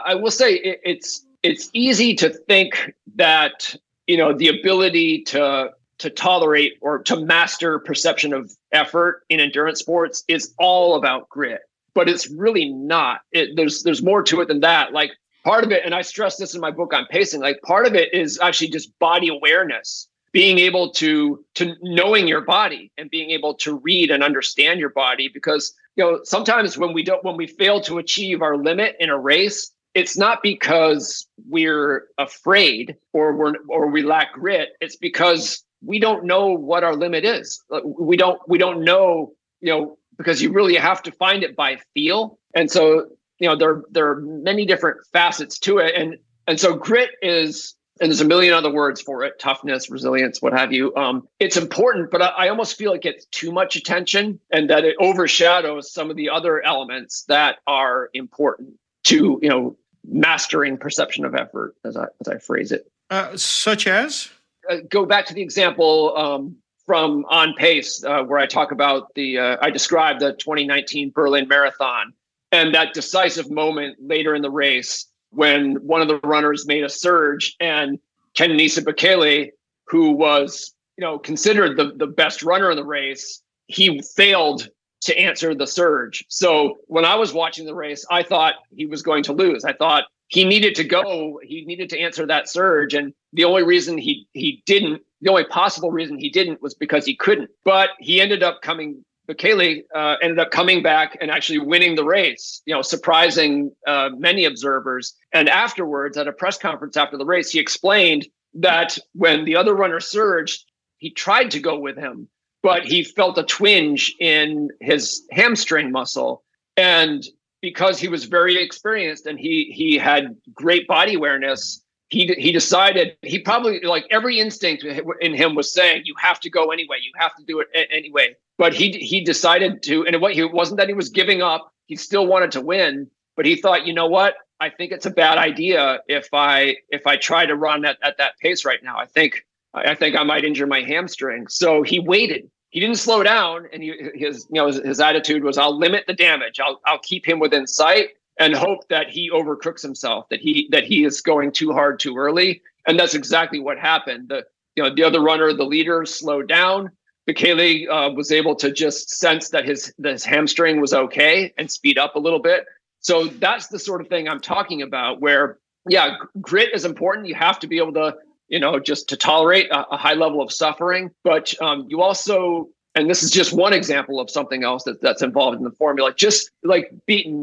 I 0.05 0.15
will 0.15 0.31
say 0.31 0.55
it, 0.55 0.79
it's 0.83 1.25
it's 1.43 1.69
easy 1.73 2.15
to 2.15 2.29
think 2.29 2.93
that 3.15 3.75
you 4.07 4.17
know 4.17 4.33
the 4.33 4.47
ability 4.47 5.23
to 5.23 5.71
to 5.99 6.09
tolerate 6.09 6.73
or 6.81 7.03
to 7.03 7.17
master 7.17 7.79
perception 7.79 8.33
of 8.33 8.51
effort 8.71 9.23
in 9.29 9.39
endurance 9.39 9.79
sports 9.79 10.23
is 10.27 10.53
all 10.57 10.95
about 10.95 11.29
grit 11.29 11.61
but 11.93 12.09
it's 12.09 12.29
really 12.29 12.69
not. 12.69 13.21
It, 13.31 13.55
there's 13.55 13.83
there's 13.83 14.01
more 14.01 14.23
to 14.23 14.41
it 14.41 14.47
than 14.47 14.61
that. 14.61 14.93
Like 14.93 15.11
part 15.43 15.63
of 15.63 15.71
it 15.71 15.83
and 15.83 15.93
i 15.93 16.01
stress 16.01 16.37
this 16.37 16.55
in 16.55 16.61
my 16.61 16.71
book 16.71 16.93
on 16.93 17.05
pacing 17.07 17.41
like 17.41 17.61
part 17.63 17.85
of 17.85 17.95
it 17.95 18.13
is 18.13 18.39
actually 18.41 18.69
just 18.69 18.97
body 18.99 19.27
awareness 19.27 20.07
being 20.31 20.57
able 20.57 20.89
to 20.89 21.43
to 21.53 21.75
knowing 21.81 22.29
your 22.29 22.39
body 22.39 22.89
and 22.97 23.09
being 23.09 23.29
able 23.29 23.53
to 23.53 23.75
read 23.79 24.09
and 24.09 24.23
understand 24.23 24.79
your 24.79 24.89
body 24.89 25.29
because 25.33 25.73
you 25.97 26.03
know 26.03 26.21
sometimes 26.23 26.77
when 26.77 26.93
we 26.93 27.03
don't 27.03 27.25
when 27.25 27.35
we 27.35 27.45
fail 27.45 27.81
to 27.81 27.97
achieve 27.97 28.41
our 28.41 28.55
limit 28.55 28.95
in 29.01 29.09
a 29.09 29.19
race 29.19 29.72
it's 29.93 30.17
not 30.17 30.41
because 30.41 31.27
we're 31.47 32.07
afraid 32.17 32.95
or 33.13 33.35
we're 33.35 33.53
or 33.69 33.87
we 33.87 34.01
lack 34.01 34.33
grit. 34.33 34.69
It's 34.81 34.95
because 34.95 35.63
we 35.85 35.99
don't 35.99 36.25
know 36.25 36.47
what 36.47 36.83
our 36.83 36.95
limit 36.95 37.25
is. 37.25 37.61
We 37.85 38.17
don't 38.17 38.39
we 38.47 38.57
don't 38.57 38.83
know 38.83 39.33
you 39.61 39.71
know 39.71 39.97
because 40.17 40.41
you 40.41 40.51
really 40.51 40.75
have 40.75 41.01
to 41.03 41.11
find 41.11 41.43
it 41.43 41.55
by 41.55 41.77
feel. 41.93 42.39
And 42.55 42.71
so 42.71 43.07
you 43.39 43.47
know 43.47 43.55
there 43.55 43.83
there 43.91 44.09
are 44.09 44.21
many 44.21 44.65
different 44.65 44.97
facets 45.11 45.59
to 45.59 45.77
it. 45.77 45.93
And 45.95 46.17
and 46.47 46.59
so 46.59 46.75
grit 46.75 47.11
is 47.21 47.75
and 48.01 48.09
there's 48.09 48.21
a 48.21 48.25
million 48.25 48.55
other 48.55 48.73
words 48.73 48.99
for 48.99 49.23
it 49.23 49.37
toughness 49.39 49.91
resilience 49.91 50.41
what 50.41 50.53
have 50.53 50.73
you. 50.73 50.95
Um, 50.95 51.27
it's 51.39 51.57
important 51.57 52.09
but 52.09 52.23
I, 52.23 52.27
I 52.29 52.49
almost 52.49 52.77
feel 52.77 52.93
it 52.93 53.03
gets 53.03 53.25
too 53.27 53.51
much 53.51 53.75
attention 53.75 54.39
and 54.51 54.71
that 54.71 54.85
it 54.85 54.95
overshadows 54.99 55.93
some 55.93 56.09
of 56.09 56.15
the 56.15 56.29
other 56.31 56.63
elements 56.63 57.25
that 57.27 57.57
are 57.67 58.09
important 58.13 58.73
to 59.03 59.37
you 59.41 59.49
know 59.49 59.77
mastering 60.05 60.77
perception 60.77 61.25
of 61.25 61.35
effort, 61.35 61.75
as 61.83 61.97
I, 61.97 62.05
as 62.21 62.27
I 62.27 62.37
phrase 62.37 62.71
it. 62.71 62.89
Uh, 63.09 63.35
such 63.37 63.87
as? 63.87 64.29
Uh, 64.69 64.77
go 64.89 65.05
back 65.05 65.25
to 65.27 65.33
the 65.33 65.41
example 65.41 66.15
um, 66.17 66.55
from 66.85 67.25
On 67.29 67.53
Pace, 67.53 68.03
uh, 68.03 68.23
where 68.23 68.39
I 68.39 68.45
talk 68.45 68.71
about 68.71 69.13
the, 69.15 69.39
uh, 69.39 69.57
I 69.61 69.69
describe 69.69 70.19
the 70.19 70.33
2019 70.33 71.11
Berlin 71.11 71.47
Marathon 71.47 72.13
and 72.51 72.73
that 72.75 72.93
decisive 72.93 73.49
moment 73.49 73.97
later 73.99 74.35
in 74.35 74.41
the 74.41 74.51
race 74.51 75.07
when 75.31 75.75
one 75.75 76.01
of 76.01 76.07
the 76.07 76.19
runners 76.19 76.67
made 76.67 76.83
a 76.83 76.89
surge 76.89 77.55
and 77.59 77.99
Kenenisa 78.35 78.83
Bekele, 78.83 79.49
who 79.87 80.11
was, 80.11 80.73
you 80.97 81.01
know, 81.01 81.17
considered 81.17 81.77
the, 81.77 81.93
the 81.95 82.07
best 82.07 82.43
runner 82.43 82.69
in 82.69 82.77
the 82.77 82.85
race, 82.85 83.41
he 83.67 84.01
failed 84.15 84.69
to 85.03 85.17
answer 85.17 85.53
the 85.55 85.67
surge. 85.67 86.25
So 86.29 86.77
when 86.87 87.05
I 87.05 87.15
was 87.15 87.33
watching 87.33 87.65
the 87.65 87.75
race, 87.75 88.05
I 88.09 88.23
thought 88.23 88.55
he 88.75 88.85
was 88.85 89.01
going 89.01 89.23
to 89.23 89.33
lose. 89.33 89.65
I 89.65 89.73
thought 89.73 90.05
he 90.27 90.43
needed 90.43 90.75
to 90.75 90.83
go, 90.83 91.39
he 91.43 91.63
needed 91.65 91.89
to 91.91 91.99
answer 91.99 92.25
that 92.27 92.49
surge. 92.49 92.93
And 92.93 93.13
the 93.33 93.45
only 93.45 93.63
reason 93.63 93.97
he 93.97 94.27
he 94.33 94.63
didn't, 94.65 95.01
the 95.21 95.29
only 95.29 95.45
possible 95.45 95.91
reason 95.91 96.17
he 96.17 96.29
didn't 96.29 96.61
was 96.61 96.73
because 96.73 97.05
he 97.05 97.15
couldn't. 97.15 97.49
But 97.63 97.89
he 97.99 98.19
ended 98.19 98.43
up 98.43 98.61
coming 98.61 99.03
Bekele 99.27 99.83
uh, 99.95 100.15
ended 100.21 100.39
up 100.39 100.51
coming 100.51 100.83
back 100.83 101.17
and 101.21 101.31
actually 101.31 101.59
winning 101.59 101.95
the 101.95 102.03
race, 102.03 102.61
you 102.65 102.73
know, 102.73 102.81
surprising 102.81 103.71
uh, 103.87 104.09
many 104.17 104.43
observers. 104.43 105.15
And 105.31 105.47
afterwards, 105.47 106.17
at 106.17 106.27
a 106.27 106.33
press 106.33 106.57
conference 106.57 106.97
after 106.97 107.17
the 107.17 107.25
race, 107.25 107.49
he 107.51 107.59
explained 107.59 108.27
that 108.55 108.97
when 109.13 109.45
the 109.45 109.55
other 109.55 109.73
runner 109.73 109.99
surged, 109.99 110.65
he 110.97 111.09
tried 111.09 111.51
to 111.51 111.59
go 111.59 111.79
with 111.79 111.97
him, 111.97 112.27
but 112.63 112.85
he 112.85 113.03
felt 113.03 113.37
a 113.37 113.43
twinge 113.43 114.15
in 114.19 114.69
his 114.79 115.23
hamstring 115.31 115.91
muscle. 115.91 116.43
And 116.77 117.23
because 117.61 117.99
he 117.99 118.07
was 118.07 118.23
very 118.23 118.61
experienced 118.61 119.25
and 119.25 119.39
he 119.39 119.71
he 119.75 119.97
had 119.97 120.35
great 120.53 120.87
body 120.87 121.15
awareness, 121.15 121.83
he 122.09 122.25
he 122.37 122.51
decided 122.51 123.15
he 123.21 123.37
probably 123.37 123.81
like 123.81 124.05
every 124.09 124.39
instinct 124.39 124.83
in 125.21 125.33
him 125.33 125.55
was 125.55 125.71
saying 125.71 126.03
you 126.05 126.15
have 126.17 126.39
to 126.39 126.49
go 126.49 126.71
anyway, 126.71 126.97
you 127.01 127.11
have 127.17 127.35
to 127.35 127.43
do 127.43 127.59
it 127.59 127.67
anyway. 127.91 128.35
But 128.57 128.73
he 128.73 128.91
he 128.93 129.21
decided 129.21 129.83
to, 129.83 130.05
and 130.05 130.19
what 130.21 130.33
he 130.33 130.43
wasn't 130.43 130.77
that 130.77 130.87
he 130.87 130.93
was 130.93 131.09
giving 131.09 131.41
up. 131.41 131.69
He 131.87 131.97
still 131.97 132.25
wanted 132.25 132.51
to 132.53 132.61
win, 132.61 133.09
but 133.35 133.45
he 133.45 133.57
thought, 133.57 133.85
you 133.85 133.93
know 133.93 134.07
what? 134.07 134.35
I 134.61 134.69
think 134.69 134.93
it's 134.93 135.05
a 135.05 135.11
bad 135.11 135.37
idea 135.37 135.99
if 136.07 136.29
I 136.33 136.77
if 136.89 137.05
I 137.05 137.17
try 137.17 137.45
to 137.45 137.55
run 137.55 137.83
at, 137.83 137.97
at 138.01 138.17
that 138.17 138.37
pace 138.39 138.63
right 138.63 138.81
now. 138.81 138.97
I 138.97 139.05
think 139.05 139.45
I 139.73 139.95
think 139.95 140.15
I 140.15 140.23
might 140.23 140.45
injure 140.45 140.67
my 140.67 140.81
hamstring. 140.81 141.47
So 141.47 141.81
he 141.81 141.99
waited 141.99 142.49
he 142.73 142.79
didn't 142.79 142.97
slow 142.97 143.21
down 143.21 143.67
and 143.71 143.83
he, 143.83 143.93
his 144.15 144.47
you 144.49 144.55
know 144.59 144.65
his, 144.65 144.77
his, 144.77 144.99
attitude 144.99 145.43
was 145.43 145.57
i'll 145.59 145.77
limit 145.77 146.05
the 146.07 146.13
damage. 146.13 146.59
I'll 146.59 146.81
i'll 146.85 146.99
keep 146.99 147.25
him 147.25 147.39
within 147.39 147.67
sight 147.67 148.09
and 148.39 148.55
hope 148.55 148.87
that 148.89 149.09
he 149.09 149.29
overcooks 149.29 149.81
himself 149.81 150.27
that 150.29 150.41
he 150.41 150.67
that 150.71 150.83
he 150.83 151.05
is 151.05 151.21
going 151.21 151.51
too 151.51 151.71
hard 151.71 151.99
too 151.99 152.17
early. 152.17 152.61
And 152.85 152.99
that's 152.99 153.13
exactly 153.13 153.59
what 153.59 153.77
happened. 153.77 154.29
The 154.29 154.43
you 154.75 154.83
know 154.83 154.93
the 154.93 155.03
other 155.03 155.21
runner 155.21 155.53
the 155.53 155.63
leader 155.63 156.03
slowed 156.05 156.49
down. 156.49 156.89
Bekele 157.29 157.87
uh, 157.89 158.11
was 158.13 158.31
able 158.31 158.55
to 158.55 158.71
just 158.71 159.11
sense 159.11 159.49
that 159.49 159.65
his 159.65 159.93
his 160.03 160.25
hamstring 160.25 160.81
was 160.81 160.93
okay 160.93 161.53
and 161.57 161.71
speed 161.71 161.97
up 161.99 162.15
a 162.15 162.19
little 162.19 162.41
bit. 162.41 162.65
So 162.99 163.25
that's 163.25 163.67
the 163.67 163.79
sort 163.79 164.01
of 164.01 164.07
thing 164.07 164.27
i'm 164.27 164.39
talking 164.39 164.81
about 164.81 165.21
where 165.21 165.59
yeah 165.87 166.15
grit 166.41 166.73
is 166.73 166.85
important. 166.85 167.27
You 167.27 167.35
have 167.35 167.59
to 167.59 167.67
be 167.67 167.77
able 167.77 167.93
to 167.93 168.15
you 168.53 168.59
know, 168.59 168.79
just 168.79 169.09
to 169.09 169.17
tolerate 169.17 169.67
a, 169.71 169.95
a 169.95 169.97
high 169.97 170.13
level 170.13 170.39
of 170.39 170.51
suffering. 170.51 171.09
But 171.23 171.59
um, 171.59 171.87
you 171.89 172.03
also, 172.03 172.69
and 172.93 173.09
this 173.09 173.23
is 173.23 173.31
just 173.31 173.51
one 173.51 173.73
example 173.73 174.19
of 174.19 174.29
something 174.29 174.63
else 174.63 174.83
that, 174.83 175.01
that's 175.01 175.23
involved 175.23 175.57
in 175.57 175.63
the 175.63 175.71
formula, 175.71 176.13
just 176.13 176.51
like 176.63 176.93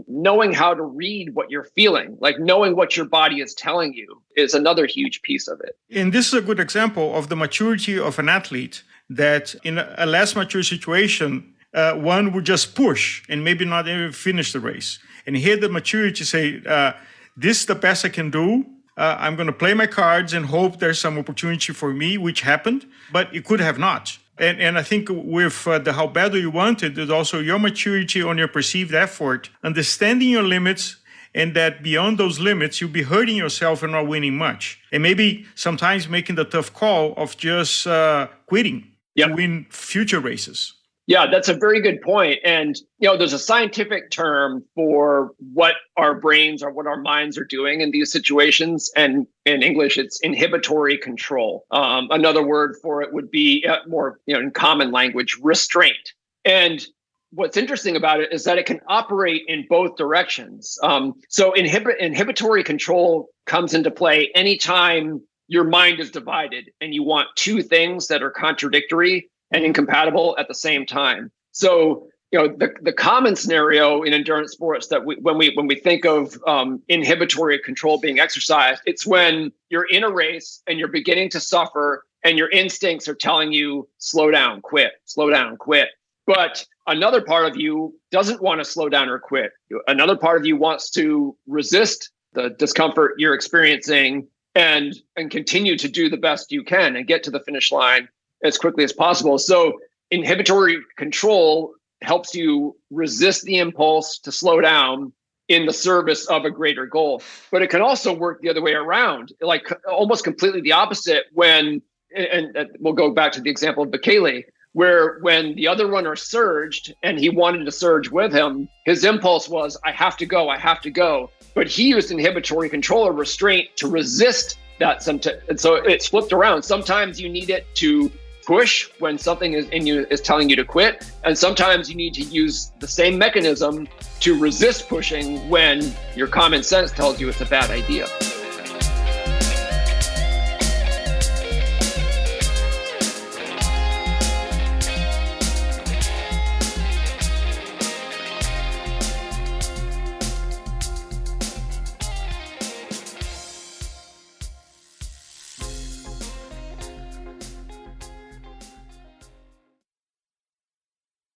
knowing 0.06 0.52
how 0.52 0.72
to 0.72 0.84
read 0.84 1.34
what 1.34 1.50
you're 1.50 1.68
feeling, 1.74 2.16
like 2.20 2.38
knowing 2.38 2.76
what 2.76 2.96
your 2.96 3.06
body 3.06 3.40
is 3.40 3.54
telling 3.54 3.92
you 3.92 4.22
is 4.36 4.54
another 4.54 4.86
huge 4.86 5.20
piece 5.22 5.48
of 5.48 5.60
it. 5.62 5.76
And 5.90 6.12
this 6.12 6.28
is 6.28 6.34
a 6.34 6.42
good 6.42 6.60
example 6.60 7.16
of 7.16 7.28
the 7.28 7.34
maturity 7.34 7.98
of 7.98 8.20
an 8.20 8.28
athlete 8.28 8.84
that 9.08 9.56
in 9.64 9.78
a 9.78 10.06
less 10.06 10.36
mature 10.36 10.62
situation, 10.62 11.54
uh, 11.74 11.94
one 11.94 12.32
would 12.32 12.46
just 12.46 12.76
push 12.76 13.24
and 13.28 13.42
maybe 13.42 13.64
not 13.64 13.88
even 13.88 14.12
finish 14.12 14.52
the 14.52 14.60
race. 14.60 15.00
And 15.26 15.36
here 15.36 15.56
the 15.56 15.68
maturity 15.68 16.22
say, 16.22 16.62
uh, 16.64 16.92
this 17.36 17.62
is 17.62 17.66
the 17.66 17.74
best 17.74 18.04
I 18.04 18.10
can 18.10 18.30
do 18.30 18.64
uh, 19.00 19.16
I'm 19.18 19.34
going 19.34 19.46
to 19.46 19.52
play 19.52 19.72
my 19.72 19.86
cards 19.86 20.34
and 20.34 20.44
hope 20.44 20.78
there's 20.78 20.98
some 20.98 21.16
opportunity 21.18 21.72
for 21.72 21.90
me, 21.90 22.18
which 22.18 22.42
happened, 22.42 22.84
but 23.10 23.34
it 23.34 23.46
could 23.46 23.60
have 23.60 23.78
not. 23.78 24.18
And, 24.36 24.60
and 24.60 24.76
I 24.76 24.82
think 24.82 25.08
with 25.10 25.66
uh, 25.66 25.78
the 25.78 25.94
how 25.94 26.06
bad 26.06 26.32
do 26.32 26.38
you 26.38 26.50
want 26.50 26.82
it, 26.82 26.94
there's 26.96 27.08
also 27.08 27.40
your 27.40 27.58
maturity 27.58 28.22
on 28.22 28.36
your 28.36 28.48
perceived 28.48 28.92
effort, 28.92 29.48
understanding 29.64 30.28
your 30.28 30.42
limits, 30.42 30.96
and 31.34 31.54
that 31.54 31.82
beyond 31.82 32.18
those 32.18 32.40
limits, 32.40 32.80
you'll 32.80 32.90
be 32.90 33.02
hurting 33.02 33.36
yourself 33.36 33.82
and 33.82 33.92
not 33.92 34.06
winning 34.06 34.36
much. 34.36 34.78
And 34.92 35.02
maybe 35.02 35.46
sometimes 35.54 36.06
making 36.06 36.36
the 36.36 36.44
tough 36.44 36.74
call 36.74 37.14
of 37.16 37.38
just 37.38 37.86
uh, 37.86 38.28
quitting 38.46 38.86
yep. 39.14 39.28
to 39.28 39.34
win 39.34 39.66
future 39.70 40.20
races. 40.20 40.74
Yeah, 41.10 41.26
that's 41.26 41.48
a 41.48 41.54
very 41.54 41.80
good 41.80 42.00
point. 42.02 42.38
And, 42.44 42.76
you 43.00 43.08
know, 43.08 43.16
there's 43.16 43.32
a 43.32 43.38
scientific 43.38 44.12
term 44.12 44.64
for 44.76 45.32
what 45.52 45.74
our 45.96 46.14
brains 46.14 46.62
or 46.62 46.70
what 46.70 46.86
our 46.86 47.00
minds 47.00 47.36
are 47.36 47.44
doing 47.44 47.80
in 47.80 47.90
these 47.90 48.12
situations. 48.12 48.92
And 48.94 49.26
in 49.44 49.64
English, 49.64 49.98
it's 49.98 50.20
inhibitory 50.20 50.96
control. 50.96 51.66
Um, 51.72 52.06
another 52.12 52.46
word 52.46 52.76
for 52.80 53.02
it 53.02 53.12
would 53.12 53.28
be 53.28 53.66
uh, 53.68 53.78
more, 53.88 54.20
you 54.26 54.34
know, 54.34 54.40
in 54.40 54.52
common 54.52 54.92
language, 54.92 55.36
restraint. 55.42 56.12
And 56.44 56.86
what's 57.32 57.56
interesting 57.56 57.96
about 57.96 58.20
it 58.20 58.32
is 58.32 58.44
that 58.44 58.58
it 58.58 58.66
can 58.66 58.78
operate 58.86 59.42
in 59.48 59.66
both 59.68 59.96
directions. 59.96 60.78
Um, 60.80 61.14
so 61.28 61.50
inhib- 61.54 61.98
inhibitory 61.98 62.62
control 62.62 63.30
comes 63.46 63.74
into 63.74 63.90
play 63.90 64.30
anytime 64.36 65.22
your 65.48 65.64
mind 65.64 65.98
is 65.98 66.12
divided 66.12 66.70
and 66.80 66.94
you 66.94 67.02
want 67.02 67.26
two 67.34 67.62
things 67.62 68.06
that 68.06 68.22
are 68.22 68.30
contradictory 68.30 69.28
and 69.50 69.64
incompatible 69.64 70.36
at 70.38 70.48
the 70.48 70.54
same 70.54 70.86
time. 70.86 71.30
So, 71.52 72.08
you 72.30 72.38
know, 72.38 72.48
the, 72.48 72.72
the 72.82 72.92
common 72.92 73.34
scenario 73.34 74.02
in 74.02 74.12
endurance 74.12 74.52
sports 74.52 74.86
that 74.88 75.04
we, 75.04 75.16
when 75.16 75.36
we 75.36 75.50
when 75.54 75.66
we 75.66 75.74
think 75.74 76.04
of 76.04 76.38
um, 76.46 76.80
inhibitory 76.88 77.58
control 77.58 77.98
being 77.98 78.20
exercised, 78.20 78.82
it's 78.86 79.06
when 79.06 79.52
you're 79.68 79.88
in 79.90 80.04
a 80.04 80.10
race 80.10 80.62
and 80.66 80.78
you're 80.78 80.88
beginning 80.88 81.28
to 81.30 81.40
suffer, 81.40 82.04
and 82.22 82.38
your 82.38 82.48
instincts 82.50 83.08
are 83.08 83.14
telling 83.14 83.52
you 83.52 83.88
slow 83.98 84.30
down, 84.30 84.60
quit, 84.60 84.92
slow 85.06 85.30
down, 85.30 85.56
quit. 85.56 85.88
But 86.26 86.64
another 86.86 87.20
part 87.20 87.46
of 87.46 87.56
you 87.56 87.98
doesn't 88.12 88.40
want 88.40 88.60
to 88.60 88.64
slow 88.64 88.88
down 88.88 89.08
or 89.08 89.18
quit. 89.18 89.50
Another 89.88 90.16
part 90.16 90.38
of 90.38 90.46
you 90.46 90.56
wants 90.56 90.90
to 90.90 91.36
resist 91.48 92.10
the 92.32 92.50
discomfort 92.50 93.14
you're 93.18 93.34
experiencing 93.34 94.28
and 94.54 94.94
and 95.16 95.30
continue 95.30 95.76
to 95.76 95.88
do 95.88 96.08
the 96.08 96.16
best 96.16 96.52
you 96.52 96.62
can 96.62 96.96
and 96.96 97.06
get 97.06 97.24
to 97.24 97.30
the 97.30 97.40
finish 97.40 97.72
line 97.72 98.08
as 98.44 98.58
quickly 98.58 98.84
as 98.84 98.92
possible. 98.92 99.38
So 99.38 99.78
inhibitory 100.10 100.78
control 100.96 101.74
helps 102.02 102.34
you 102.34 102.76
resist 102.90 103.44
the 103.44 103.58
impulse 103.58 104.18
to 104.20 104.32
slow 104.32 104.60
down 104.60 105.12
in 105.48 105.66
the 105.66 105.72
service 105.72 106.26
of 106.26 106.44
a 106.44 106.50
greater 106.50 106.86
goal. 106.86 107.22
But 107.50 107.62
it 107.62 107.70
can 107.70 107.82
also 107.82 108.14
work 108.14 108.40
the 108.40 108.48
other 108.48 108.62
way 108.62 108.72
around, 108.72 109.32
like 109.40 109.68
almost 109.86 110.24
completely 110.24 110.60
the 110.60 110.72
opposite 110.72 111.24
when, 111.32 111.82
and, 112.16 112.56
we'll 112.78 112.94
go 112.94 113.10
back 113.10 113.32
to 113.32 113.40
the 113.40 113.50
example 113.50 113.82
of 113.82 113.90
Bekele, 113.90 114.44
where 114.72 115.18
when 115.22 115.56
the 115.56 115.66
other 115.66 115.88
runner 115.88 116.14
surged 116.14 116.94
and 117.02 117.18
he 117.18 117.28
wanted 117.28 117.64
to 117.64 117.72
surge 117.72 118.08
with 118.08 118.32
him, 118.32 118.68
his 118.86 119.04
impulse 119.04 119.48
was, 119.48 119.76
I 119.84 119.90
have 119.90 120.16
to 120.18 120.26
go, 120.26 120.48
I 120.48 120.56
have 120.58 120.80
to 120.82 120.90
go. 120.90 121.30
But 121.54 121.66
he 121.66 121.88
used 121.88 122.12
inhibitory 122.12 122.68
control 122.68 123.08
or 123.08 123.12
restraint 123.12 123.68
to 123.76 123.88
resist 123.88 124.56
that. 124.78 125.06
And 125.08 125.60
so 125.60 125.74
it's 125.74 126.06
flipped 126.06 126.32
around. 126.32 126.62
Sometimes 126.62 127.20
you 127.20 127.28
need 127.28 127.50
it 127.50 127.66
to 127.74 128.10
push 128.50 128.90
when 128.98 129.16
something 129.16 129.52
is 129.52 129.68
in 129.68 129.86
you 129.86 130.04
is 130.10 130.20
telling 130.20 130.50
you 130.50 130.56
to 130.56 130.64
quit. 130.64 131.08
And 131.22 131.38
sometimes 131.38 131.88
you 131.88 131.94
need 131.94 132.14
to 132.14 132.22
use 132.22 132.72
the 132.80 132.88
same 132.88 133.16
mechanism 133.16 133.86
to 134.18 134.36
resist 134.36 134.88
pushing 134.88 135.48
when 135.48 135.94
your 136.16 136.26
common 136.26 136.64
sense 136.64 136.90
tells 136.90 137.20
you 137.20 137.28
it's 137.28 137.40
a 137.40 137.46
bad 137.46 137.70
idea 137.70 138.08